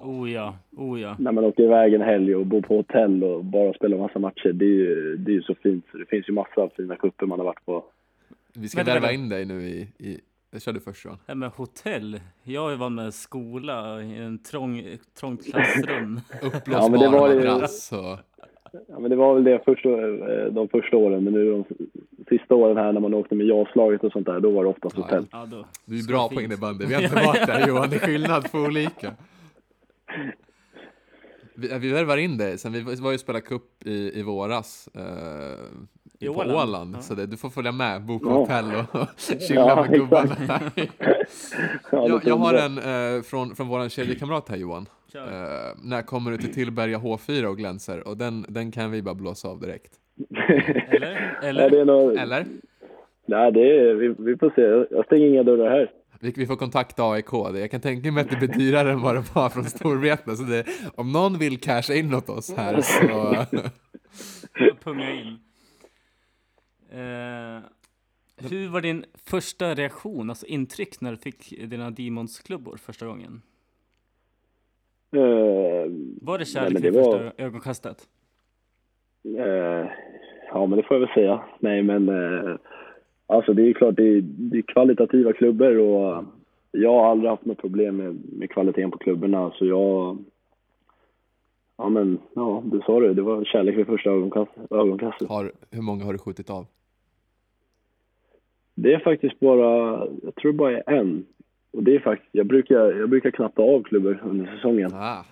Oh 0.00 0.32
ja, 0.32 0.56
oh 0.76 1.00
ja. 1.00 1.16
när 1.18 1.32
man 1.32 1.44
åker 1.44 1.62
iväg 1.62 1.94
en 1.94 2.00
helg 2.00 2.34
och 2.34 2.46
bor 2.46 2.60
på 2.62 2.76
hotell 2.76 3.24
och 3.24 3.44
bara 3.44 3.72
spelar 3.72 3.98
massa 3.98 4.18
matcher. 4.18 4.52
Det 4.52 4.64
är 4.64 4.68
ju, 4.68 5.16
det 5.16 5.30
är 5.30 5.34
ju 5.34 5.42
så 5.42 5.54
fint. 5.54 5.84
Så 5.92 5.98
det 5.98 6.06
finns 6.06 6.28
ju 6.28 6.32
massa 6.32 6.60
av 6.60 6.72
fina 6.76 6.96
kupper 6.96 7.26
man 7.26 7.38
har 7.38 7.46
varit 7.46 7.66
på. 7.66 7.84
Vi 8.54 8.68
ska 8.68 8.84
värva 8.84 9.12
in 9.12 9.28
dig 9.28 9.44
nu 9.44 9.62
i... 9.62 9.88
i 9.98 10.20
jag 10.50 10.62
kör 10.62 10.72
du 10.72 10.80
först 10.80 11.04
Johan. 11.04 11.18
Nej, 11.26 11.36
men 11.36 11.50
hotell. 11.50 12.20
Jag 12.42 12.60
har 12.60 12.70
ju 12.70 12.76
varit 12.76 12.92
med 12.92 13.14
skola 13.14 14.02
i 14.02 14.18
en 14.18 14.38
trång, 14.38 14.82
trångt 15.20 15.44
klassrum. 15.44 16.20
Uppblåsbar 16.42 16.72
Ja, 16.72 16.88
men 16.88 17.00
det 17.00 17.08
var 17.08 17.28
ju- 17.28 17.34
madrass 17.34 17.92
och... 17.92 18.18
Ja, 18.88 18.98
men 18.98 19.10
det 19.10 19.16
var 19.16 19.34
väl 19.34 19.44
det 19.44 19.60
första, 19.64 19.88
eh, 19.88 20.52
de 20.52 20.68
första 20.68 20.96
åren, 20.96 21.24
men 21.24 21.32
nu 21.32 21.50
de 21.50 21.64
sista 22.28 22.54
åren 22.54 22.76
här 22.76 22.92
när 22.92 23.00
man 23.00 23.14
åkte 23.14 23.34
med 23.34 23.46
JAS-laget 23.46 24.04
och 24.04 24.12
sånt 24.12 24.26
där, 24.26 24.40
då 24.40 24.50
var 24.50 24.64
det 24.64 24.70
oftast 24.70 24.96
Ja, 24.96 25.02
hotell. 25.02 25.26
Ja, 25.32 25.46
då. 25.50 25.64
Du 25.84 25.98
är 25.98 26.08
bra 26.08 26.28
på 26.28 26.40
innebandy. 26.42 26.86
Vi 26.86 26.94
har 26.94 27.02
inte 27.02 27.14
varit 27.26 27.46
där 27.46 27.68
Johan, 27.68 27.90
det 27.90 27.96
är 27.96 28.00
skillnad 28.00 28.52
på 28.52 28.58
olika. 28.58 29.12
Vi, 31.54 31.78
vi 31.78 31.92
värvar 31.92 32.16
in 32.16 32.38
dig, 32.38 32.58
sen 32.58 32.72
vi 32.72 32.80
var 32.80 33.10
ju 33.10 33.14
och 33.14 33.20
spelade 33.20 33.44
cup 33.44 33.62
i, 33.86 34.18
i 34.20 34.22
våras 34.22 34.88
eh, 34.94 35.02
I 36.18 36.26
på 36.26 36.32
Åland? 36.32 36.52
Åland, 36.52 36.94
Ja. 36.96 37.00
så 37.02 37.14
det, 37.14 37.26
du 37.26 37.36
får 37.36 37.50
följa 37.50 37.72
med, 37.72 38.02
boka 38.02 38.26
Ja. 38.28 38.34
hotell 38.34 38.64
och 38.92 39.08
chilla 39.40 39.60
Ja, 39.60 39.76
med 39.82 39.90
gubbarna. 40.00 40.36
Jag, 41.92 42.20
jag 42.24 42.36
har 42.36 42.54
en 42.54 42.78
eh, 42.78 43.22
från, 43.22 43.54
från 43.56 43.68
vår 43.68 43.88
kedjekamrat 43.88 44.48
här 44.48 44.56
Johan. 44.56 44.86
Eh, 45.14 45.76
när 45.82 46.02
kommer 46.02 46.30
du 46.30 46.36
till 46.36 46.54
Tillberga 46.54 46.98
H4 46.98 47.44
och 47.44 47.56
glänser? 47.56 48.08
Och 48.08 48.16
den, 48.16 48.46
den 48.48 48.70
kan 48.70 48.90
vi 48.90 49.02
bara 49.02 49.14
blåsa 49.14 49.48
av 49.48 49.60
direkt. 49.60 49.92
Eller? 50.90 51.38
Eller? 51.42 51.70
det 51.70 51.80
är 51.80 51.84
nog, 51.84 52.16
Eller? 52.16 52.46
nej, 53.26 53.52
det 53.52 53.78
är, 53.78 53.94
vi, 53.94 54.14
vi 54.18 54.36
får 54.36 54.50
se. 54.54 54.94
Jag 54.96 55.04
stänger 55.04 55.26
inga 55.26 55.42
dörrar 55.42 55.70
här. 55.70 55.90
Vi, 56.20 56.32
vi 56.36 56.46
får 56.46 56.56
kontakta 56.56 57.10
AIK. 57.10 57.32
Jag 57.32 57.70
kan 57.70 57.80
tänka 57.80 58.12
mig 58.12 58.20
att 58.20 58.30
det 58.30 58.36
blir 58.36 58.58
dyrare 58.58 58.92
än 58.92 59.00
vad 59.00 59.14
det 59.14 59.34
var 59.34 59.48
från 59.48 59.64
Storvreta. 59.64 60.36
Så 60.36 60.42
det, 60.42 60.64
om 60.94 61.12
någon 61.12 61.38
vill 61.38 61.60
casha 61.60 61.94
in 61.94 62.14
åt 62.14 62.28
oss 62.28 62.54
här 62.56 62.80
så... 62.80 63.46
Punga 64.84 65.10
in. 65.10 65.38
Eh, 66.90 67.62
hur 68.50 68.68
var 68.68 68.80
din 68.80 69.04
första 69.24 69.74
reaktion, 69.74 70.30
alltså 70.30 70.46
intryck, 70.46 71.00
när 71.00 71.10
du 71.10 71.16
fick 71.16 71.70
dina 71.70 71.90
Demons-klubbor 71.90 72.76
första 72.76 73.06
gången? 73.06 73.42
Eh, 75.12 75.20
Var 76.22 76.38
det 76.38 76.38
Nej, 76.38 76.46
kärlek 76.46 76.84
vid 76.84 76.92
det 76.92 77.00
var- 77.00 77.18
första 77.18 77.42
ögonkastet? 77.42 78.08
Eh, 79.38 79.86
ja, 80.48 80.66
men 80.66 80.70
det 80.76 80.82
får 80.82 80.94
jag 80.96 81.00
väl 81.00 81.14
säga. 81.14 81.40
Nej, 81.58 81.82
men 81.82 82.08
eh, 82.08 82.56
alltså 83.26 83.52
det 83.54 83.62
är 83.62 83.66
ju 83.66 83.74
klart, 83.74 83.96
det 83.96 84.02
är, 84.08 84.20
det 84.22 84.58
är 84.58 84.62
kvalitativa 84.62 85.32
klubbor 85.32 85.78
och 85.78 86.24
jag 86.70 86.92
har 86.92 87.10
aldrig 87.10 87.30
haft 87.30 87.44
något 87.44 87.58
problem 87.58 87.96
med, 87.96 88.16
med 88.32 88.50
kvaliteten 88.50 88.90
på 88.90 88.98
klubborna. 88.98 89.50
Så 89.54 89.66
jag... 89.66 90.18
Ja, 91.76 91.88
men 91.88 92.18
ja, 92.34 92.62
du 92.66 92.80
sa 92.86 93.00
det. 93.00 93.14
Det 93.14 93.22
var 93.22 93.44
kärlek 93.44 93.76
vid 93.78 93.86
första 93.86 94.10
ögonkast, 94.10 94.50
ögonkastet. 94.70 95.28
Har, 95.28 95.52
hur 95.70 95.82
många 95.82 96.04
har 96.04 96.12
du 96.12 96.18
skjutit 96.18 96.50
av? 96.50 96.66
Det 98.74 98.94
är 98.94 98.98
faktiskt 98.98 99.40
bara, 99.40 100.06
jag 100.22 100.34
tror 100.34 100.52
bara 100.52 100.78
är 100.78 100.92
en. 100.92 101.26
Och 101.70 101.82
det 101.82 101.94
är 101.94 102.00
faktiskt, 102.00 102.28
jag 102.32 102.46
brukar, 102.46 102.76
jag 103.00 103.10
brukar 103.10 103.30
knatta 103.30 103.62
av 103.62 103.82
klubbor 103.82 104.20
under 104.24 104.46
säsongen. 104.56 104.90
Ah. 104.94 105.24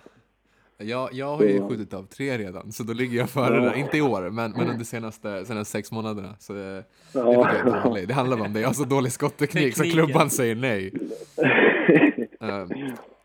Jag, 0.79 1.09
jag 1.13 1.35
har 1.37 1.43
ju 1.43 1.57
Så- 1.57 1.67
skjutit 1.69 1.93
av 1.93 2.03
tre 2.03 2.37
redan, 2.37 2.71
så 2.71 2.83
då 2.83 2.93
ligger 2.93 3.17
jag 3.17 3.29
före 3.29 3.63
Ja. 3.65 3.75
Inte 3.75 3.97
i 3.97 4.01
år, 4.01 4.21
men, 4.29 4.51
men 4.51 4.69
under 4.69 4.85
senaste, 4.85 5.45
senaste 5.45 5.71
sex 5.71 5.91
månaderna. 5.91 6.35
Så 6.39 6.53
det, 6.53 6.59
det, 6.73 6.83
Ja. 7.13 7.97
i. 7.99 8.05
det 8.05 8.13
handlar 8.13 8.41
om 8.41 8.53
det. 8.53 8.59
Jag 8.59 8.67
har 8.67 8.73
så 8.73 8.83
dålig 8.85 9.11
skotteknik 9.11 9.77
så 9.77 9.83
klubban 9.83 10.29
säger 10.29 10.55
nej. 10.55 10.93
Eh, 12.41 12.67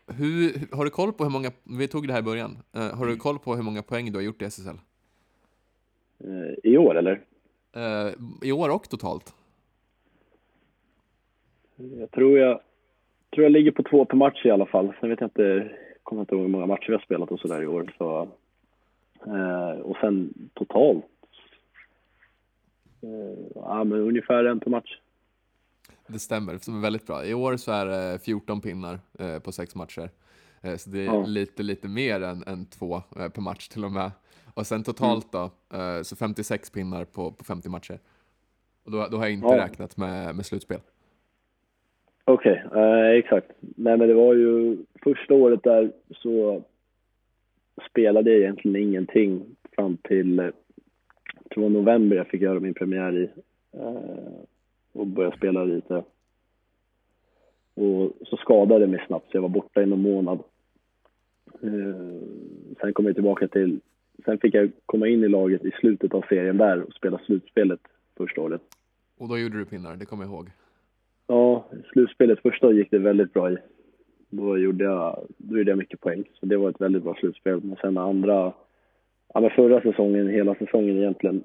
hur, 0.07 0.75
har 0.75 0.83
du 0.83 0.89
koll 0.89 1.13
på 1.13 1.23
hur 1.23 1.31
många, 1.31 1.51
vi 1.63 1.87
tog 1.87 2.07
det 2.07 2.13
här 2.13 2.19
i 2.19 2.23
början, 2.23 2.57
Eh, 2.75 2.95
har 2.97 3.05
du 3.05 3.15
koll 3.15 3.39
på 3.39 3.55
hur 3.55 3.63
många 3.63 3.81
poäng 3.81 4.11
du 4.11 4.17
har 4.17 4.23
gjort 4.23 4.41
i 4.41 4.45
SSL? 4.45 4.75
Eh, 6.23 6.71
I 6.71 6.77
år 6.77 6.95
eller? 6.97 7.21
I 8.41 8.51
år 8.51 8.69
och 8.69 8.89
totalt? 8.89 9.33
Jag 11.99 12.11
tror 12.11 12.39
jag, 12.39 12.59
tror 13.33 13.43
jag 13.43 13.51
ligger 13.51 13.71
på 13.71 13.83
två 13.83 14.05
per 14.05 14.17
match 14.17 14.45
i 14.45 14.49
alla 14.51 14.65
fall. 14.65 14.93
Sen 14.99 15.09
vet 15.09 15.21
jag 15.21 15.27
inte, 15.27 15.71
kommer 16.03 16.21
inte 16.21 16.35
ihåg 16.35 16.41
hur 16.41 16.49
många 16.49 16.65
matcher 16.65 16.87
vi 16.87 16.93
har 16.93 17.01
spelat 17.01 17.31
och 17.31 17.39
sådär 17.39 17.61
i 17.61 17.67
år. 17.67 17.93
Så, 17.97 18.29
eh, 19.27 19.79
och 19.81 19.97
sen 20.01 20.33
totalt, 20.53 21.05
eh, 23.01 23.45
ja 23.55 23.83
men 23.83 23.99
ungefär 23.99 24.43
en 24.43 24.59
per 24.59 24.69
match. 24.71 24.97
Det 26.07 26.19
stämmer, 26.19 26.57
som 26.57 26.77
är 26.77 26.81
väldigt 26.81 27.07
bra. 27.07 27.25
I 27.25 27.33
år 27.33 27.57
så 27.57 27.71
är 27.71 27.85
det 27.85 28.19
14 28.25 28.61
pinnar 28.61 28.99
eh, 29.19 29.39
på 29.39 29.51
sex 29.51 29.75
matcher. 29.75 30.09
Eh, 30.61 30.75
så 30.75 30.89
det 30.89 30.99
är 30.99 31.05
Ja. 31.05 31.25
lite, 31.25 31.63
lite 31.63 31.87
mer 31.87 32.21
än, 32.21 32.43
än 32.47 32.65
två 32.65 32.95
eh, 32.95 33.29
per 33.29 33.41
match 33.41 33.67
till 33.67 33.85
och 33.85 33.91
med. 33.91 34.11
Och 34.53 34.67
sen 34.67 34.83
totalt 34.83 35.31
då, 35.31 35.51
eh, 35.73 36.01
så 36.01 36.15
56 36.15 36.69
pinnar 36.69 37.05
på, 37.05 37.31
på 37.31 37.43
50 37.43 37.69
matcher. 37.69 37.99
Och 38.85 38.91
då, 38.91 39.07
då 39.11 39.17
har 39.17 39.23
jag 39.23 39.33
inte 39.33 39.47
Ja. 39.47 39.57
räknat 39.63 39.97
med, 39.97 40.35
med 40.35 40.45
slutspel. 40.45 40.79
Okej, 42.25 42.63
eh, 42.75 43.09
exakt. 43.09 43.51
Nej 43.59 43.97
men 43.97 44.07
det 44.07 44.13
var 44.13 44.33
ju 44.33 44.77
första 45.03 45.33
året 45.33 45.63
där 45.63 45.91
så 46.15 46.63
spelade 47.89 48.31
jag 48.31 48.39
egentligen 48.39 48.87
ingenting 48.87 49.45
fram 49.75 49.97
till, 49.97 50.37
jag 50.37 50.53
tror 51.49 51.63
det 51.63 51.69
var 51.73 51.81
november 51.81 52.15
jag 52.15 52.27
fick 52.27 52.41
göra 52.41 52.59
min 52.59 52.73
premiär 52.73 53.17
i. 53.17 53.29
Eh, 53.73 54.43
och 54.93 55.07
började 55.07 55.37
spela 55.37 55.63
lite. 55.63 56.03
Och 57.73 58.11
så 58.25 58.37
skadade 58.37 58.81
jag 58.81 58.89
mig 58.89 59.03
snabbt 59.07 59.31
så 59.31 59.37
jag 59.37 59.41
var 59.41 59.49
borta 59.49 59.81
i 59.81 59.85
någon 59.85 60.01
månad. 60.01 60.39
Eh, 61.61 62.21
sen 62.81 62.93
kom 62.93 63.05
jag 63.05 63.15
tillbaka 63.15 63.47
till, 63.47 63.79
sen 64.25 64.37
fick 64.37 64.53
jag 64.53 64.71
komma 64.85 65.07
in 65.07 65.23
i 65.23 65.27
laget 65.27 65.65
i 65.65 65.71
slutet 65.71 66.13
av 66.13 66.25
serien 66.29 66.57
där 66.57 66.81
och 66.81 66.93
spela 66.93 67.17
slutspelet 67.17 67.79
första 68.17 68.41
året. 68.41 68.61
Och 69.17 69.27
då 69.27 69.37
gjorde 69.37 69.57
du 69.57 69.65
pinnar, 69.65 69.95
det 69.95 70.05
kommer 70.05 70.23
jag 70.23 70.33
ihåg. 70.33 70.49
Ja, 71.27 71.65
slutspelet 71.91 72.39
första 72.41 72.71
gick 72.71 72.91
det 72.91 72.99
väldigt 72.99 73.33
bra 73.33 73.51
i. 73.51 73.57
Då 74.29 74.57
gjorde 74.57 74.83
jag, 74.83 75.27
då 75.37 75.57
gjorde 75.57 75.71
jag 75.71 75.77
mycket 75.77 76.01
poäng, 76.01 76.23
så 76.33 76.45
det 76.45 76.57
var 76.57 76.69
ett 76.69 76.81
väldigt 76.81 77.03
bra 77.03 77.15
slutspel. 77.15 77.61
Men 77.63 77.77
sen 77.81 77.97
andra, 77.97 78.53
ja 79.33 79.41
men 79.41 79.49
förra 79.49 79.81
säsongen, 79.81 80.29
hela 80.29 80.55
säsongen 80.55 80.97
egentligen, 80.97 81.43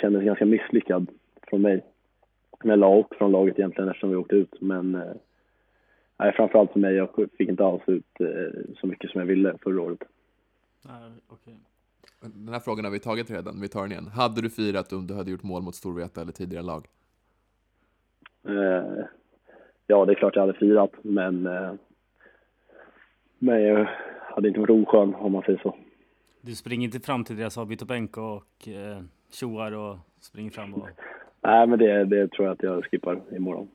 kändes 0.00 0.24
ganska 0.24 0.46
misslyckad 0.46 1.06
från 1.48 1.62
mig. 1.62 1.84
Med 2.64 2.78
lag 2.78 2.98
och 2.98 3.16
från 3.16 3.32
laget 3.32 3.58
egentligen 3.58 3.88
eftersom 3.88 4.10
vi 4.10 4.16
åkte 4.16 4.36
ut. 4.36 4.60
Men 4.60 4.94
eh, 4.94 5.14
nej, 6.18 6.32
framförallt 6.32 6.72
för 6.72 6.80
mig, 6.80 6.94
jag 6.94 7.08
fick 7.38 7.48
inte 7.48 7.64
alls 7.64 7.82
ut 7.86 8.20
eh, 8.20 8.60
så 8.80 8.86
mycket 8.86 9.10
som 9.10 9.20
jag 9.20 9.26
ville 9.26 9.58
förra 9.62 9.82
året. 9.82 10.02
Ah, 10.88 11.10
okej. 11.28 11.54
Den 12.20 12.48
här 12.48 12.60
frågan 12.60 12.84
har 12.84 12.92
vi 12.92 12.98
tagit 12.98 13.30
redan, 13.30 13.60
vi 13.60 13.68
tar 13.68 13.82
den 13.82 13.92
igen. 13.92 14.06
Hade 14.06 14.42
du 14.42 14.50
firat 14.50 14.92
om 14.92 15.06
du 15.06 15.14
hade 15.14 15.30
gjort 15.30 15.42
mål 15.42 15.62
mot 15.62 15.74
Storvreta 15.74 16.20
eller 16.20 16.32
tidigare 16.32 16.64
lag? 16.64 16.86
Eh, 18.48 19.04
ja, 19.86 20.04
det 20.04 20.12
är 20.12 20.14
klart 20.14 20.34
jag 20.36 20.42
hade 20.42 20.58
firat, 20.58 20.90
men, 21.02 21.46
eh, 21.46 21.72
men 23.38 23.62
jag 23.62 23.88
hade 24.34 24.48
inte 24.48 24.60
varit 24.60 24.86
oskön 24.88 25.14
om 25.14 25.32
man 25.32 25.42
säger 25.42 25.58
så. 25.62 25.76
Du 26.40 26.54
springer 26.54 26.84
inte 26.84 27.00
fram 27.00 27.24
till 27.24 27.36
deras 27.36 27.58
avbytarbänk 27.58 28.16
och 28.16 28.68
eh, 28.68 29.02
tjoar 29.32 29.72
och 29.72 29.96
springer 30.20 30.50
fram 30.50 30.74
och... 30.74 30.88
Nej, 31.40 31.66
men 31.66 31.78
det, 31.78 32.04
det 32.04 32.28
tror 32.28 32.46
jag 32.46 32.52
att 32.52 32.62
jag 32.62 32.84
skippar 32.84 33.20
imorgon. 33.36 33.68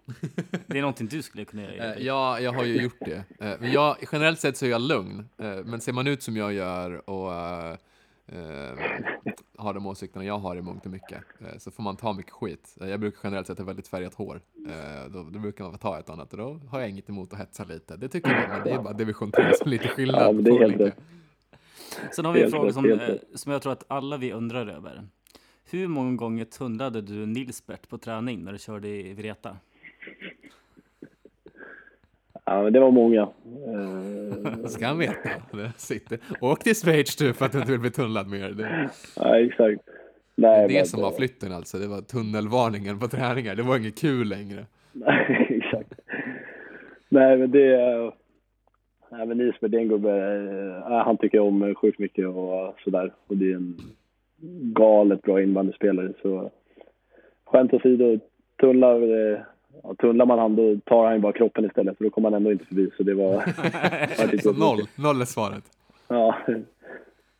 Det 0.67 0.77
är 0.77 0.82
någonting 0.82 1.08
du 1.08 1.21
skulle 1.21 1.45
kunna 1.45 1.63
göra. 1.63 1.93
Eh, 1.93 2.05
ja, 2.05 2.39
jag 2.39 2.51
har 2.51 2.65
ju 2.65 2.82
gjort 2.82 2.99
det. 2.99 3.23
Eh, 3.39 3.53
men 3.60 3.71
jag, 3.71 3.95
generellt 4.12 4.39
sett 4.39 4.58
så 4.58 4.65
är 4.65 4.69
jag 4.69 4.82
lugn. 4.82 5.29
Eh, 5.38 5.65
men 5.65 5.79
ser 5.79 5.93
man 5.93 6.08
ut 6.08 6.23
som 6.23 6.36
jag 6.38 6.53
gör 6.53 7.10
och 7.10 7.34
eh, 7.34 7.75
har 9.57 9.73
de 9.73 9.87
åsikterna 9.87 10.25
jag 10.25 10.37
har 10.39 10.55
i 10.55 10.61
mångt 10.61 10.85
och 10.85 10.91
mycket 10.91 11.23
eh, 11.41 11.57
så 11.57 11.71
får 11.71 11.83
man 11.83 11.95
ta 11.97 12.13
mycket 12.13 12.31
skit. 12.31 12.77
Eh, 12.81 12.89
Jag 12.89 12.99
brukar 12.99 13.19
generellt 13.23 13.47
sett 13.47 13.57
ha 13.57 13.65
väldigt 13.65 13.87
färgat 13.87 14.13
hår. 14.13 14.41
Eh, 14.67 15.11
Då, 15.11 15.23
då 15.23 15.39
brukar 15.39 15.63
man 15.63 15.77
ta 15.77 15.99
ett 15.99 16.09
annat 16.09 16.31
och 16.33 16.37
då 16.39 16.59
har 16.69 16.79
jag 16.79 16.89
inget 16.89 17.09
emot 17.09 17.33
att 17.33 17.39
hetsa 17.39 17.63
lite. 17.63 17.97
Det 17.97 18.07
tycker 18.09 18.29
jag, 18.31 18.49
men 18.49 18.63
det 18.63 18.71
är 18.71 18.81
bara 18.81 18.93
division 18.93 19.31
3 19.31 19.53
som 19.53 19.67
är 19.67 19.71
lite 19.71 19.87
skillnad. 19.87 20.21
Ja, 20.21 20.31
men 20.31 20.43
det 20.43 20.51
är 20.51 20.59
helt 20.59 20.81
rätt. 20.81 20.97
Sen 22.15 22.25
har 22.25 22.33
vi 22.33 22.39
en 22.39 22.43
Helt 22.43 22.55
fråga 22.55 22.73
som, 22.73 22.91
eh, 22.91 23.15
som 23.35 23.51
jag 23.51 23.61
tror 23.61 23.73
att 23.73 23.83
alla 23.87 24.17
vi 24.17 24.31
undrar 24.33 24.67
över. 24.67 25.07
Hur 25.71 25.87
många 25.87 26.15
gånger 26.15 26.45
tunnlade 26.45 27.01
du 27.01 27.25
Nilsbert 27.25 27.89
på 27.89 27.97
träning 27.97 28.43
när 28.43 28.51
du 28.51 28.57
körde 28.59 28.87
i 28.87 29.13
Vreta? 29.13 29.57
Ja, 32.49 32.63
men 32.63 32.73
det 32.73 32.79
var 32.79 32.91
många. 32.91 33.29
Ska 34.69 34.85
han 34.88 34.97
veta. 34.99 35.29
Det 35.51 35.71
sitter. 35.77 36.19
Åk 36.41 36.59
till 36.63 36.75
Schweiz 36.75 37.15
du 37.15 37.33
för 37.33 37.45
att 37.45 37.51
du 37.51 37.57
inte 37.59 37.71
vill 37.71 37.79
bli 37.81 37.91
tunnlad 37.91 38.27
mer. 38.29 38.49
Det, 38.49 38.89
ja, 39.15 39.38
exakt. 39.39 39.81
det 39.85 39.91
Nej, 40.35 40.63
är 40.63 40.67
det 40.67 40.73
men- 40.73 40.85
som 40.85 41.01
var 41.01 41.12
flytten 41.12 41.51
alltså. 41.53 41.77
Det 41.77 41.88
var 41.88 42.01
tunnelvarningen 42.01 42.99
på 42.99 43.07
träningar. 43.07 43.55
Det 43.55 43.63
var 43.63 43.77
inget 43.77 43.97
kul 44.01 44.27
längre. 44.27 44.65
Nej, 44.93 45.47
exakt. 45.63 45.93
Nej, 47.09 47.38
men 47.38 47.51
det... 47.51 47.77
Nej, 49.12 49.25
men 49.27 49.38
Nisberg, 49.38 49.71
det 49.71 49.77
är 49.77 49.81
en 49.81 49.88
gubbe. 49.88 50.12
eh, 50.88 50.97
Han 51.05 51.17
tycker 51.17 51.39
om 51.39 51.75
sjukt 51.75 51.99
mycket 51.99 52.27
och 52.27 52.75
sådär. 52.83 53.13
Och 53.27 53.38
det 53.38 53.51
är 53.51 53.55
en 53.55 53.77
galet 54.73 55.21
bra 55.21 55.41
inbandyspelare. 55.41 56.13
Så 56.21 56.51
skämt 57.45 57.73
åsido, 57.73 58.19
tunnlar, 58.62 59.31
eh, 59.31 59.39
ja, 59.83 59.95
tunnlar 59.95 60.25
man 60.25 60.39
han 60.39 60.55
då 60.55 60.77
tar 60.85 61.05
han 61.05 61.13
ju 61.13 61.19
bara 61.19 61.33
kroppen 61.33 61.65
istället. 61.65 61.97
För 61.97 62.03
då 62.03 62.09
kommer 62.09 62.29
han 62.29 62.35
ändå 62.35 62.51
inte 62.51 62.65
förbi. 62.65 62.89
Så 62.97 63.03
det 63.03 63.13
var... 63.13 63.43
Så 64.41 64.53
noll. 64.53 64.87
Noll 64.95 65.21
är 65.21 65.25
svaret. 65.25 65.63
Ja. 66.07 66.35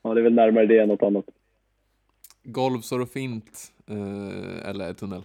ja, 0.02 0.14
det 0.14 0.22
är 0.22 0.24
väl 0.24 0.34
närmare 0.34 0.66
det 0.66 0.80
än 0.80 0.88
något 0.88 1.04
annat. 1.04 1.26
Golvsår 2.44 3.02
och 3.02 3.10
fint. 3.10 3.74
Eh, 3.88 4.70
eller 4.70 4.94
tunnel. 4.94 5.24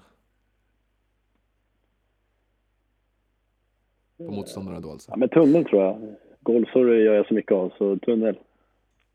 På 4.17 4.33
motståndarna 4.33 4.81
då 4.81 4.91
alltså. 4.91 5.11
Ja, 5.11 5.17
men 5.17 5.29
tunnel 5.29 5.65
tror 5.65 5.83
jag. 5.83 6.15
Golvsår 6.41 6.97
gör 6.97 7.15
jag 7.15 7.27
så 7.27 7.35
mycket 7.35 7.53
av, 7.53 7.73
så 7.79 7.97
tunnel. 7.97 8.39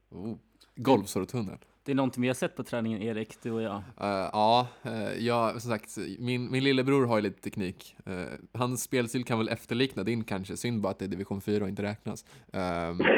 Oh. 0.10 0.36
Tunnel. 1.26 1.58
Det 1.90 1.94
är 1.94 1.96
någonting 1.96 2.22
vi 2.22 2.28
har 2.28 2.36
sett 2.36 2.56
på 2.56 2.64
träningen, 2.64 3.02
Erik, 3.02 3.38
du 3.44 3.52
och 3.52 3.62
jag. 3.62 3.76
Eh, 3.76 4.30
ja, 4.34 4.68
uh, 4.86 5.26
jag, 5.26 5.62
som 5.62 5.72
sagt, 5.72 5.98
min, 6.20 6.52
min 6.52 6.64
lillebror 6.64 7.06
har 7.08 7.16
ju 7.18 7.22
lite 7.22 7.42
teknik. 7.42 7.96
Eh, 8.06 8.14
hans 8.54 8.84
spelstil 8.84 9.24
kan 9.24 9.38
väl 9.38 9.50
efterlikna 9.50 10.04
din 10.04 10.24
kanske, 10.24 10.58
synd 10.58 10.82
bara 10.82 10.90
att 10.92 11.00
det 11.00 11.06
är 11.06 11.10
division 11.10 11.42
4 11.42 11.64
och 11.64 11.70
inte 11.70 11.84
räknas. 11.84 12.26
Eh, 12.54 12.60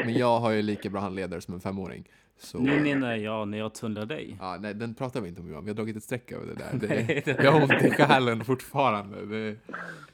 men 0.04 0.12
jag 0.14 0.40
har 0.40 0.50
ju 0.50 0.62
lika 0.62 0.90
bra 0.90 1.00
handledare 1.00 1.40
som 1.40 1.54
en 1.54 1.60
femåring. 1.60 2.08
Så, 2.38 2.58
Nu 2.58 2.80
menar 2.80 3.16
jag 3.16 3.48
när 3.48 3.58
jag 3.58 3.74
tunnlar 3.74 4.06
dig. 4.06 4.36
ja, 4.40 4.56
nej, 4.60 4.74
den 4.74 4.94
pratar 4.94 5.20
vi 5.20 5.28
inte 5.28 5.40
om 5.40 5.48
Johan, 5.50 5.64
vi 5.64 5.70
har 5.70 5.76
dragit 5.76 5.96
ett 5.96 6.02
streck 6.02 6.32
över 6.32 6.46
det 6.46 6.54
där. 6.54 6.88
Nej, 6.88 7.22
Det, 7.24 7.36
det- 7.36 7.44
jag 7.44 7.52
har 7.52 7.62
ont 7.62 7.82
i 7.84 7.90
själen 7.90 8.44
fortfarande. 8.44 9.26
Det, 9.26 9.56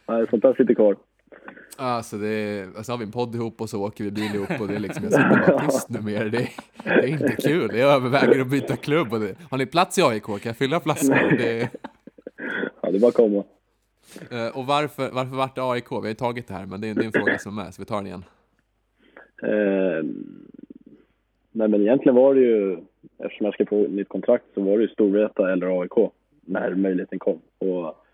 Nej, 0.09 0.27
sånt 0.31 0.43
där 0.43 0.55
sitter 0.55 0.75
kvar. 0.75 0.97
Alltså 1.77 2.17
det 2.19 2.29
är, 2.29 2.67
alltså 2.77 2.93
har 2.93 2.99
vi 2.99 3.05
en 3.05 3.13
podd 3.13 3.35
ihop 3.35 3.61
och 3.61 3.71
så 3.71 3.83
åker 3.87 4.05
vi 4.05 4.11
bil 4.11 4.35
ihop 4.35 4.61
och 4.61 4.69
det 4.69 4.75
är 4.75 4.79
liksom, 4.79 5.05
jag 5.05 5.13
sitter 5.13 5.47
bara 5.47 5.61
tyst 5.67 5.89
nu 5.89 6.01
mer. 6.01 6.25
Det, 6.25 6.49
det 6.85 6.91
är 6.91 7.07
inte 7.07 7.37
kul. 7.39 7.77
Jag 7.77 7.95
överväger 7.95 8.41
att 8.41 8.51
byta 8.51 8.77
klubb 8.77 9.13
och 9.13 9.21
det, 9.21 9.35
har 9.51 9.59
ni 9.59 9.67
plats 9.67 9.99
i 9.99 10.03
AIK? 10.03 10.25
Kan 10.25 10.39
jag 10.43 10.57
fylla 10.57 10.81
flaskor? 10.81 11.37
Det, 11.39 11.71
Ja, 12.81 12.91
det 12.91 12.97
är 12.97 13.01
bara 13.01 13.09
att 13.09 13.15
komma. 13.15 13.45
eh, 14.31 14.57
och 14.59 14.67
varför, 14.67 15.11
varför 15.11 15.37
vart 15.37 15.55
det 15.55 15.63
AIK? 15.63 15.93
Vi 15.93 15.97
har 15.97 16.07
ju 16.09 16.15
tagit 16.15 16.49
det 16.49 16.55
här, 16.55 16.67
men 16.67 16.81
det 16.81 16.89
är, 16.89 16.95
det 16.95 17.01
är 17.03 17.07
en 17.07 17.13
fråga 17.13 17.39
som 17.39 17.59
är 17.59 17.71
så 17.71 17.83
vi 17.83 17.87
tar 17.87 17.97
den 17.97 18.07
igen. 18.07 18.25
Eh, 19.43 20.05
nej, 21.53 21.69
men 21.69 21.81
egentligen 21.81 22.17
var 22.17 22.35
det 22.35 22.41
ju, 22.41 22.73
eftersom 23.19 23.45
jag 23.45 23.55
skrev 23.55 23.67
på 23.67 23.85
ett 23.85 23.91
nytt 23.91 24.09
kontrakt, 24.09 24.45
så 24.55 24.61
var 24.61 24.77
det 24.79 24.83
ju 24.83 24.89
Storvreta 24.89 25.53
eller 25.53 25.81
AIK 25.83 26.11
när 26.41 26.75
möjligheten 26.75 27.19
kom. 27.19 27.41
Och 27.59 28.05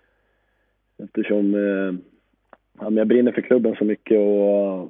eftersom 1.05 1.55
eh, 1.55 1.95
ja, 2.79 2.85
men 2.85 2.97
jag 2.97 3.07
brinner 3.07 3.33
för 3.33 3.43
klubben 3.43 3.77
så 3.77 3.85
mycket 3.85 4.19
och, 4.19 4.83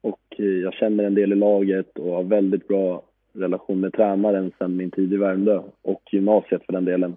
och 0.00 0.20
jag 0.36 0.74
känner 0.74 1.04
en 1.04 1.14
del 1.14 1.32
i 1.32 1.36
laget 1.36 1.98
och 1.98 2.14
har 2.14 2.22
väldigt 2.22 2.68
bra 2.68 3.02
relation 3.32 3.80
med 3.80 3.92
tränaren 3.92 4.52
sedan 4.58 4.76
min 4.76 4.90
tid 4.90 5.12
i 5.12 5.16
Värmdö 5.16 5.62
och 5.82 6.02
gymnasiet 6.12 6.66
för 6.66 6.72
den 6.72 6.84
delen. 6.84 7.16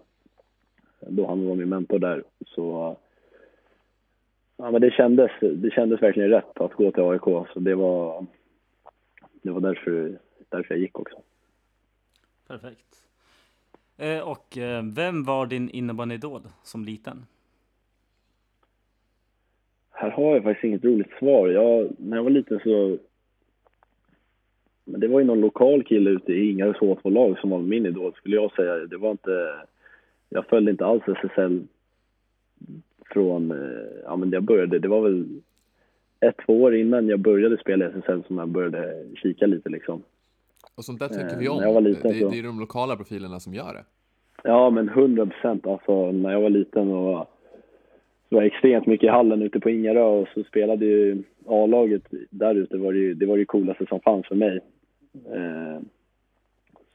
Då 1.00 1.28
han 1.28 1.48
var 1.48 1.56
min 1.56 1.70
mentor 1.70 2.00
där. 2.00 2.24
Så 2.46 2.98
ja, 4.58 4.72
men 4.72 4.82
det 4.82 4.92
kändes, 4.92 5.32
det 5.42 5.72
kändes 5.72 6.02
verkligen 6.02 6.30
rätt 6.30 6.62
att 6.62 6.74
gå 6.74 6.92
till 6.92 7.04
AIK. 7.04 7.48
Så 7.54 7.60
det 7.60 7.76
var, 7.76 8.26
det 9.42 9.52
var 9.52 9.62
därför, 9.62 10.18
därför 10.50 10.74
jag 10.74 10.82
gick 10.82 11.00
också. 11.00 11.22
Perfekt. 12.48 12.96
Eh, 13.98 14.20
och 14.20 14.58
eh, 14.58 14.84
vem 14.96 15.24
var 15.24 15.46
din 15.46 15.70
innebandyidol 15.70 16.42
som 16.64 16.86
liten? 16.86 17.26
Här 19.98 20.10
har 20.10 20.34
jag 20.34 20.44
faktiskt 20.44 20.64
inget 20.64 20.84
roligt 20.86 21.12
svar. 21.20 21.48
Jag, 21.48 21.90
när 21.98 22.18
jag 22.18 22.24
var 22.24 22.30
liten 22.30 22.60
så... 22.64 22.98
Men 24.86 25.00
det 25.00 25.08
var 25.08 25.20
ju 25.20 25.26
någon 25.26 25.42
lokal 25.42 25.84
kille 25.84 26.10
ute 26.10 26.34
i 26.34 26.50
Ingarös 26.52 26.78
H2-lag 26.78 27.40
som 27.40 27.50
var 27.50 27.60
min 27.60 27.86
idol, 27.86 28.14
skulle 28.16 28.36
jag 28.36 28.52
säga. 28.56 28.76
Det 28.76 28.98
var 28.98 29.12
inte... 29.12 29.54
Jag 30.30 30.46
följde 30.46 30.72
inte 30.72 30.86
alls 30.86 31.04
SSL 31.08 31.60
från... 33.14 33.52
eh, 33.52 33.88
Ja, 34.04 34.16
men 34.16 34.32
jag 34.32 34.44
började... 34.44 34.80
Det 34.80 34.88
var 34.88 35.02
väl 35.02 35.26
ett, 36.20 36.36
två 36.46 36.62
år 36.64 36.76
innan 36.76 37.08
jag 37.08 37.20
började 37.20 37.58
spela 37.58 37.86
i 37.86 37.88
SSL 37.90 38.24
som 38.28 38.38
jag 38.38 38.50
började 38.50 39.06
kika 39.16 39.46
lite 39.46 39.70
liksom. 39.70 40.02
Och 40.76 40.86
sånt 40.86 41.00
där 41.00 41.08
tycker 41.08 41.34
Eh, 41.34 41.40
vi 41.40 41.50
om. 41.50 41.58
när 41.58 41.64
jag 41.68 41.74
var 41.74 41.82
liten 41.82 42.12
det, 42.12 42.20
så- 42.20 42.30
det 42.30 42.40
är 42.40 42.44
de 42.44 42.60
lokala 42.60 42.96
profilerna 42.96 43.40
som 43.40 43.54
gör 43.54 43.74
det. 43.74 43.84
Ja, 44.44 44.70
men 44.70 44.90
100 44.90 45.26
procent. 45.26 45.68
Alltså, 45.68 46.12
när 46.12 46.32
jag 46.32 46.42
var 46.42 46.50
liten 46.50 46.92
och 46.92 47.30
så 48.30 48.36
var 48.36 48.44
extremt 48.44 48.86
mycket 48.86 49.08
i 49.08 49.12
hallen 49.12 49.42
ute 49.42 49.60
på 49.60 49.70
Ingarö 49.70 50.04
och 50.04 50.28
så 50.34 50.44
spelade 50.44 50.86
ju 50.86 51.24
A-laget 51.46 52.04
där 52.30 52.56
ute. 52.56 52.78
Var 52.78 52.94
det, 52.94 53.00
ju, 53.00 53.14
det 53.14 53.26
var 53.26 53.38
det 53.38 53.46
coolaste 53.46 53.86
som 53.86 54.00
fanns 54.00 54.28
för 54.28 54.36
mig. 54.36 54.60
Eh, 55.14 55.82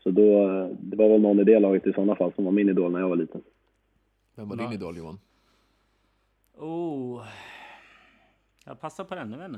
så 0.02 0.10
då, 0.10 0.46
det 0.80 0.96
var 0.96 1.08
väl 1.08 1.20
någon 1.20 1.40
i 1.40 1.44
det 1.44 1.58
laget 1.58 1.86
i 1.86 1.92
sådana 1.92 2.16
fall 2.16 2.32
som 2.32 2.44
var 2.44 2.52
min 2.52 2.68
idol 2.68 2.92
när 2.92 3.00
jag 3.00 3.08
var 3.08 3.16
liten. 3.16 3.42
Vem 4.36 4.48
var 4.48 4.56
din 4.56 4.72
idol 4.72 4.96
Johan? 4.96 5.18
Oh. 6.56 7.22
Jag 8.66 8.80
passar 8.80 9.04
på 9.04 9.14
den. 9.14 9.32
Eh, 9.32 9.48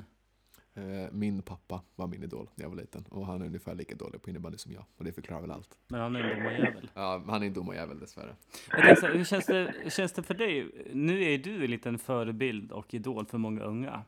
min 1.12 1.42
pappa 1.42 1.82
var 1.96 2.06
min 2.06 2.22
idol 2.22 2.48
när 2.54 2.64
jag 2.64 2.70
var 2.70 2.76
liten 2.76 3.04
och 3.10 3.26
han 3.26 3.42
är 3.42 3.46
ungefär 3.46 3.74
lika 3.74 3.94
dålig 3.94 4.22
på 4.22 4.30
innebandy 4.30 4.58
som 4.58 4.72
jag. 4.72 4.84
Och 4.96 5.04
det 5.04 5.12
förklarar 5.12 5.40
väl 5.40 5.50
allt. 5.50 5.78
Men 5.88 6.00
han 6.00 6.16
är 6.16 6.20
en 6.20 6.36
domarjävel. 6.38 6.90
Ja, 6.94 7.22
han 7.26 7.42
är 7.42 7.46
en 7.46 7.52
domarjävel 7.52 7.98
dessvärre. 7.98 8.34
Jag 8.70 8.82
tänkte 8.84 9.00
så 9.00 9.06
här, 9.06 9.14
hur, 9.14 9.24
känns 9.24 9.46
det, 9.46 9.74
hur 9.82 9.90
känns 9.90 10.12
det 10.12 10.22
för 10.22 10.34
dig? 10.34 10.66
Nu 10.92 11.24
är 11.24 11.38
du 11.38 11.64
en 11.64 11.70
liten 11.70 11.98
förebild 11.98 12.72
och 12.72 12.94
idol 12.94 13.26
för 13.26 13.38
många 13.38 13.62
unga. 13.62 14.02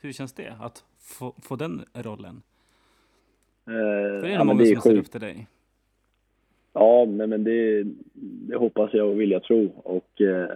Hur 0.00 0.12
känns 0.12 0.32
det 0.32 0.56
att 0.60 0.84
få, 0.98 1.34
få 1.42 1.56
den 1.56 1.84
rollen? 1.94 2.42
Eh, 3.66 3.72
För 3.72 4.22
det 4.22 4.28
är 4.28 4.32
ja, 4.32 4.38
nog 4.38 4.46
men 4.46 4.56
många 4.56 4.62
det 4.62 4.70
är 4.70 4.74
som 4.74 4.82
ser 4.82 4.98
upp 4.98 5.10
till 5.10 5.20
dig. 5.20 5.46
Ja, 6.72 7.04
nej, 7.08 7.26
men 7.26 7.44
det, 7.44 7.84
det 8.48 8.56
hoppas 8.56 8.94
jag 8.94 9.08
och 9.08 9.20
vill 9.20 9.30
jag 9.30 9.42
tro. 9.42 9.66
Och 9.84 10.20
eh, 10.20 10.50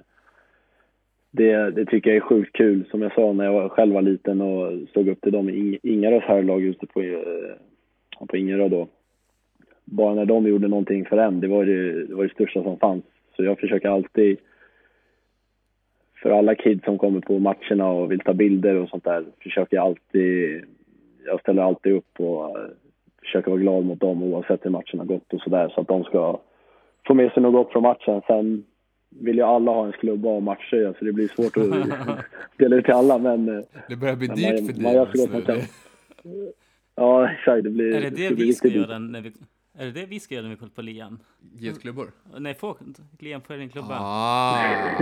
det, 1.30 1.70
det 1.70 1.86
tycker 1.86 2.10
jag 2.10 2.16
är 2.16 2.20
sjukt 2.20 2.52
kul. 2.52 2.84
Som 2.90 3.02
jag 3.02 3.14
sa 3.14 3.32
när 3.32 3.44
jag 3.44 3.52
var, 3.52 3.68
själv 3.68 3.94
var 3.94 4.02
liten 4.02 4.40
och 4.40 4.78
såg 4.94 5.08
upp 5.08 5.20
till 5.20 5.32
dem 5.32 5.48
i 5.50 5.78
Ingarös 5.82 6.24
herrlag 6.24 6.62
ute 6.62 6.86
på, 6.86 7.00
eh, 7.00 8.26
på 8.28 8.36
Ingarö 8.36 8.68
då. 8.68 8.88
Bara 9.84 10.14
när 10.14 10.24
de 10.24 10.46
gjorde 10.46 10.68
någonting 10.68 11.04
för 11.04 11.16
en, 11.16 11.40
det 11.40 11.48
var 11.48 11.64
det, 11.64 12.06
det 12.06 12.14
var 12.14 12.24
det 12.24 12.34
största 12.34 12.62
som 12.62 12.78
fanns. 12.78 13.04
Så 13.36 13.44
jag 13.44 13.58
försöker 13.58 13.88
alltid, 13.88 14.38
för 16.22 16.30
alla 16.30 16.54
kids 16.54 16.84
som 16.84 16.98
kommer 16.98 17.20
på 17.20 17.38
matcherna 17.38 17.88
och 17.88 18.12
vill 18.12 18.20
ta 18.20 18.32
bilder 18.32 18.74
och 18.74 18.88
sånt 18.88 19.04
där, 19.04 19.24
försöker 19.42 19.76
jag 19.76 19.86
alltid, 19.86 20.64
jag 21.26 21.40
ställer 21.40 21.62
alltid 21.62 21.92
upp 21.92 22.20
och 22.20 22.58
eh, 22.58 22.66
försöker 23.22 23.50
vara 23.50 23.60
glad 23.60 23.84
mot 23.84 24.00
dem 24.00 24.22
oavsett 24.22 24.64
hur 24.64 24.70
matchen 24.70 24.98
har 24.98 25.06
gått 25.06 25.32
och 25.32 25.40
sådär 25.40 25.68
så 25.74 25.80
att 25.80 25.88
de 25.88 26.04
ska 26.04 26.40
få 27.06 27.14
med 27.14 27.32
sig 27.32 27.42
något 27.42 27.52
gott 27.52 27.72
från 27.72 27.82
matchen. 27.82 28.22
Sen 28.26 28.64
vill 29.10 29.36
ju 29.36 29.42
alla 29.42 29.70
ha 29.70 29.86
en 29.86 29.92
klubba 29.92 30.28
och 30.28 30.42
matchtröja 30.42 30.94
så 30.98 31.04
det 31.04 31.12
blir 31.12 31.28
svårt 31.28 31.56
att 31.56 32.18
dela 32.56 32.76
ut 32.76 32.84
till 32.84 32.94
alla 32.94 33.18
men 33.18 33.48
eh, 33.48 33.64
Det 33.88 33.96
börjar 33.96 34.16
bli 34.16 34.26
dyrt 34.26 34.76
man- 34.78 35.06
för 35.12 35.52
dig. 35.52 35.68
Det- 36.22 36.52
ja 36.94 37.30
exakt 37.32 37.64
det 37.64 37.70
blir 37.70 37.94
Är 37.94 38.00
det 38.00 38.10
det 38.10 38.34
bli 38.34 38.44
vi 38.46 38.52
ska 38.54 38.68
göra 38.68 38.98
när 38.98 39.20
vi... 39.20 39.32
Är 39.74 39.84
det 39.86 39.92
det 39.92 40.06
vi 40.06 40.20
ska 40.20 40.34
göra 40.34 40.42
när 40.42 40.50
vi 40.50 40.56
kollar 40.56 40.70
på 40.72 40.82
Liam? 40.82 41.18
GS-klubbor? 41.40 42.12
Nej, 42.38 42.54
få, 42.54 42.78
Liam 43.18 43.40
får 43.42 43.54
en 43.54 43.68
klubba. 43.68 43.96
Ah! 44.00 44.98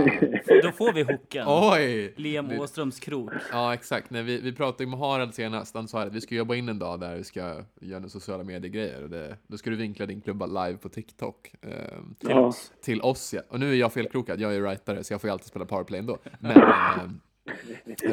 Då 0.63 0.71
får 0.71 0.93
vi 0.93 1.03
hooken. 1.03 1.45
Oj! 1.47 2.13
Liam 2.17 2.47
Det- 2.47 2.59
Åströms 2.59 2.99
krok. 2.99 3.31
Ja, 3.51 3.73
exakt. 3.73 4.09
Nej, 4.09 4.23
vi, 4.23 4.41
vi 4.41 4.53
pratade 4.53 4.89
med 4.89 4.99
Harald 4.99 5.33
senast. 5.33 5.75
Han 5.75 5.87
sa 5.87 6.01
att 6.01 6.13
vi 6.13 6.21
ska 6.21 6.35
jobba 6.35 6.55
in 6.55 6.69
en 6.69 6.79
dag 6.79 6.99
där 6.99 7.15
vi 7.15 7.23
ska 7.23 7.63
göra 7.81 8.09
sociala 8.09 8.43
medier-grejer. 8.43 9.03
Och 9.03 9.09
det, 9.09 9.37
då 9.47 9.57
ska 9.57 9.69
du 9.69 9.75
vinkla 9.75 10.05
din 10.05 10.21
klubba 10.21 10.45
live 10.45 10.77
på 10.77 10.89
TikTok. 10.89 11.53
ehm, 11.61 12.15
Till 12.19 12.29
Ja. 12.29 12.39
oss. 12.39 12.71
till 12.81 13.01
oss, 13.01 13.33
ja. 13.33 13.41
Och 13.49 13.59
nu 13.59 13.71
är 13.71 13.75
jag 13.75 13.93
felkrokad. 13.93 14.39
Jag 14.39 14.55
är 14.55 14.61
rightare, 14.61 15.03
så 15.03 15.13
jag 15.13 15.21
får 15.21 15.27
ju 15.27 15.31
alltid 15.31 15.47
spela 15.47 15.65
powerplay 15.65 15.99
ändå. 15.99 16.17
Men 16.39 16.57
eh, 16.57 17.09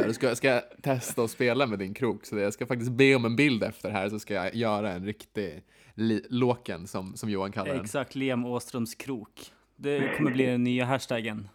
då 0.06 0.12
ska, 0.12 0.34
ska 0.34 0.48
jag 0.48 0.62
testa 0.82 1.22
att 1.22 1.30
spela 1.30 1.66
med 1.66 1.78
din 1.78 1.94
krok. 1.94 2.24
Så 2.26 2.38
jag 2.38 2.52
ska 2.52 2.66
faktiskt 2.66 2.92
be 2.92 3.14
om 3.14 3.24
en 3.24 3.36
bild 3.36 3.62
efter 3.62 3.90
här, 3.90 4.08
så 4.08 4.18
ska 4.18 4.34
jag 4.34 4.54
göra 4.54 4.92
en 4.92 5.04
riktig 5.06 5.62
li- 5.94 6.26
låken, 6.30 6.86
som, 6.86 7.16
som 7.16 7.30
Johan 7.30 7.52
kallar 7.52 7.72
den. 7.72 7.80
Exakt, 7.80 8.14
Liam 8.14 8.44
Åströms 8.44 8.94
krok. 8.94 9.52
Det 9.76 10.16
kommer 10.16 10.30
bli 10.30 10.46
den 10.46 10.64
nya 10.64 10.84
hashtaggen. 10.84 11.48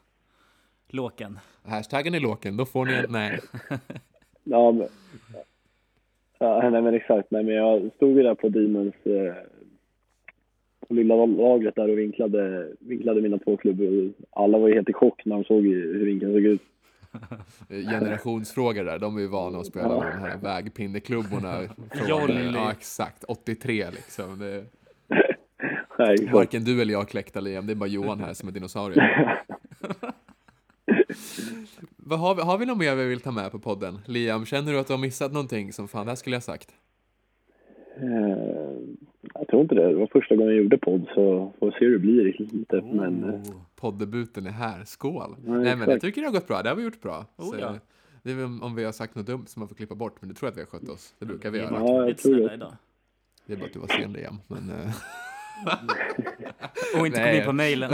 Låken. 0.89 1.39
Hashtaggen 1.63 2.13
är 2.13 2.20
låken, 2.20 2.58
då 2.58 2.65
får 2.65 2.86
ni 2.86 2.94
en... 2.94 3.06
Nej. 3.10 3.39
Ja, 4.44 4.72
men, 4.72 4.88
ja, 6.39 6.70
nej 6.70 6.82
men 6.82 6.94
exakt. 6.94 7.32
Nej, 7.32 7.44
men 7.44 7.56
jag 7.56 7.91
stod 7.96 8.17
ju 8.17 8.24
där 8.24 8.36
på 8.36 8.50
Demons 8.50 8.94
eh, 9.04 9.34
på 10.88 10.94
lilla 10.94 11.26
lagret 11.26 11.76
där 11.76 11.89
och 11.89 11.98
vinklade, 11.98 12.67
vinklade 12.80 13.22
mina 13.22 13.38
två 13.38 13.58
klubbor. 13.58 14.12
Alla 14.30 14.58
var 14.58 14.67
ju 14.67 14.74
helt 14.74 14.89
i 14.89 14.94
chock 14.94 15.26
när 15.26 15.36
de 15.36 15.44
såg 15.44 15.63
hur 15.63 16.06
vinkeln 16.06 16.34
såg 16.34 16.41
ut. 16.46 16.62
generationsfrågor 17.69 18.84
där. 18.84 19.00
De 19.00 19.17
är 19.17 19.21
ju 19.21 19.28
vana 19.28 19.60
att 19.60 19.65
spela 19.65 20.00
med 20.00 20.13
de 20.13 20.19
här 20.19 20.38
vägpinneklubborna. 20.38 21.62
Jolly. 22.08 22.52
Ja, 22.54 22.71
exakt. 22.71 23.24
83 23.24 23.91
liksom. 23.91 24.39
Det, 24.39 24.65
Nej, 26.00 26.30
varken 26.34 26.63
du 26.63 26.82
eller 26.82 26.93
jag 26.93 27.10
kläckta 27.10 27.39
Liam, 27.39 27.67
det 27.67 27.74
är 27.74 27.76
bara 27.76 27.89
Johan 27.89 28.19
här 28.19 28.34
som 28.34 28.50
är 28.50 28.54
dinosaurie. 28.54 29.28
Vad 31.97 32.19
har, 32.19 32.36
vi, 32.36 32.41
har 32.41 32.58
vi 32.58 32.65
något 32.65 32.78
mer 32.78 32.95
vi 32.95 33.06
vill 33.06 33.19
ta 33.19 33.32
med 33.32 33.52
på 33.52 33.60
podden? 33.60 34.00
Liam, 34.06 34.45
känner 34.45 34.71
du 34.74 34.80
att 34.80 34.88
du 34.88 34.93
har 34.93 34.97
missat 34.97 35.32
någonting 35.32 35.74
som 35.74 35.88
fan, 35.88 36.06
det 36.06 36.12
här 36.12 36.15
skulle 36.15 36.36
jag 36.36 36.41
ha 36.41 36.45
sagt? 36.45 36.69
Eh, 37.95 38.78
jag 39.34 39.48
tror 39.48 39.62
inte 39.62 39.76
det. 39.76 39.88
Det 39.88 39.96
var 39.96 40.08
första 40.08 40.36
gången 40.36 40.54
jag 40.54 40.64
gjorde 40.64 40.78
podd 40.78 41.06
så 41.16 41.54
får 41.60 41.66
vi 41.66 41.72
se 41.72 41.78
hur 41.86 41.92
det 41.94 42.00
blir 42.00 42.24
lite. 42.40 42.82
Men 42.82 43.24
eh, 43.24 43.30
Oh, 43.30 43.62
poddebuten 43.76 44.46
är 44.46 44.52
här, 44.52 44.84
skål! 44.86 45.36
Ja, 45.46 45.54
Nej 45.54 45.76
men 45.76 45.90
jag 45.90 46.02
tycker 46.02 46.22
det 46.22 46.28
har 46.28 46.34
gått 46.34 46.48
bra, 46.48 46.62
det 46.62 46.70
har 46.70 46.76
vi 46.76 46.84
gjort 46.84 47.02
bra. 47.02 47.26
Oh, 47.38 47.46
Så, 47.50 47.56
ja. 47.60 47.76
Det 48.24 48.32
är 48.32 48.36
väl 48.36 48.46
om- 48.46 48.76
vi 48.76 48.84
har 48.84 48.92
sagt 48.92 49.16
något 49.16 49.26
dumt 49.26 49.46
som 49.48 49.60
man 49.60 49.68
får 49.70 49.76
klippa 49.76 49.96
bort, 49.96 50.16
men 50.20 50.30
det 50.30 50.36
tror 50.36 50.48
jag 50.48 50.52
att 50.52 50.58
vi 50.58 50.62
har 50.62 50.68
skött 50.80 50.90
oss. 50.90 51.14
Det 51.20 51.26
brukar 51.26 51.52
vi 51.52 51.58
göra. 51.58 51.70
Ja, 51.80 52.08
jag 52.08 52.18
tror 52.18 52.36
det. 52.36 52.54
idag. 52.54 52.74
Det 53.46 53.54
är 53.54 53.58
bara 53.58 53.66
att 53.66 53.74
du 53.74 53.80
var 53.80 53.88
sen 53.88 54.14
Liam, 54.14 54.38
men... 54.48 54.70
eh, 54.70 54.92
Och 57.00 57.08
inte 57.08 57.20
kom 57.20 57.26
Nej. 57.28 57.38
in 57.38 57.46
på 57.46 57.54
mejlen. 57.54 57.92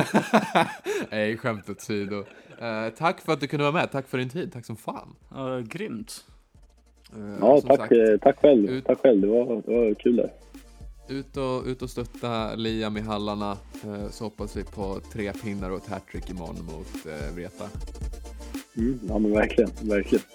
Nej, 1.11 1.37
skämt 1.37 1.69
åsido. 1.69 2.15
Uh, 2.15 2.89
tack 2.97 3.21
för 3.21 3.33
att 3.33 3.39
du 3.41 3.47
kunde 3.47 3.63
vara 3.63 3.73
med, 3.73 3.91
tack 3.91 4.07
för 4.07 4.17
din 4.17 4.29
tid, 4.29 4.51
tack 4.53 4.65
som 4.65 4.75
fan. 4.75 5.15
Ja, 5.33 5.59
grymt. 5.65 6.25
Eh, 7.15 7.37
ja, 7.41 7.57
som 7.61 7.67
tack, 7.69 7.79
sagt, 7.79 7.91
tack 8.21 8.37
själv. 8.41 8.69
ut- 8.69 8.85
Tack 8.85 8.99
själv. 8.99 9.21
Det 9.21 9.27
var, 9.27 9.61
det 9.65 9.71
var 9.77 9.93
kul 9.93 10.15
det. 10.15 10.29
Ut, 11.09 11.37
och, 11.37 11.65
ut 11.65 11.81
och 11.81 11.89
stötta 11.89 12.55
Liam 12.55 12.97
i 12.97 13.01
hallarna, 13.01 13.57
eh, 13.83 14.09
så 14.11 14.23
hoppas 14.23 14.55
vi 14.55 14.63
på 14.63 14.99
tre 15.13 15.33
pinnar 15.33 15.69
och 15.69 15.77
ett 15.77 15.89
hattrick 15.89 16.29
imorgon 16.29 16.65
mot 16.65 17.05
uh, 17.05 17.35
Vreta. 17.35 17.69
Mm, 18.77 18.99
ja, 19.07 19.19
men 19.19 19.31
verkligen, 19.31 19.71
verkligen. 19.81 20.25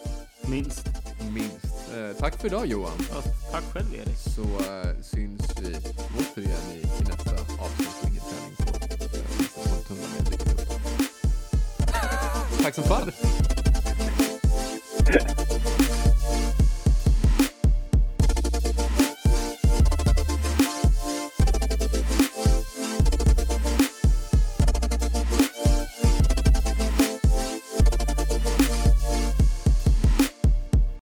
Minst. 0.51 0.87
Minst. 1.35 1.93
Eh, 1.95 2.17
tack 2.19 2.41
för 2.41 2.47
idag 2.47 2.67
Johan. 2.67 2.93
Ja, 3.11 3.23
tack 3.53 3.65
själv 3.65 3.95
Erik. 3.95 4.19
Så 4.19 4.43
eh, 4.43 5.03
syns 5.03 5.61
vi 5.61 5.77
återigen 6.19 6.71
i, 6.75 6.79
i 6.79 7.05
nästa 7.05 7.33
avsnitt 7.63 7.89
och 8.03 8.09
ingen 8.09 8.23
träning 8.23 8.57
på, 8.57 8.65
uh, 9.17 9.55
på 9.55 9.95
Tunga. 9.95 10.09
Tack 12.63 12.75
som 12.75 12.85
fan! 12.85 13.13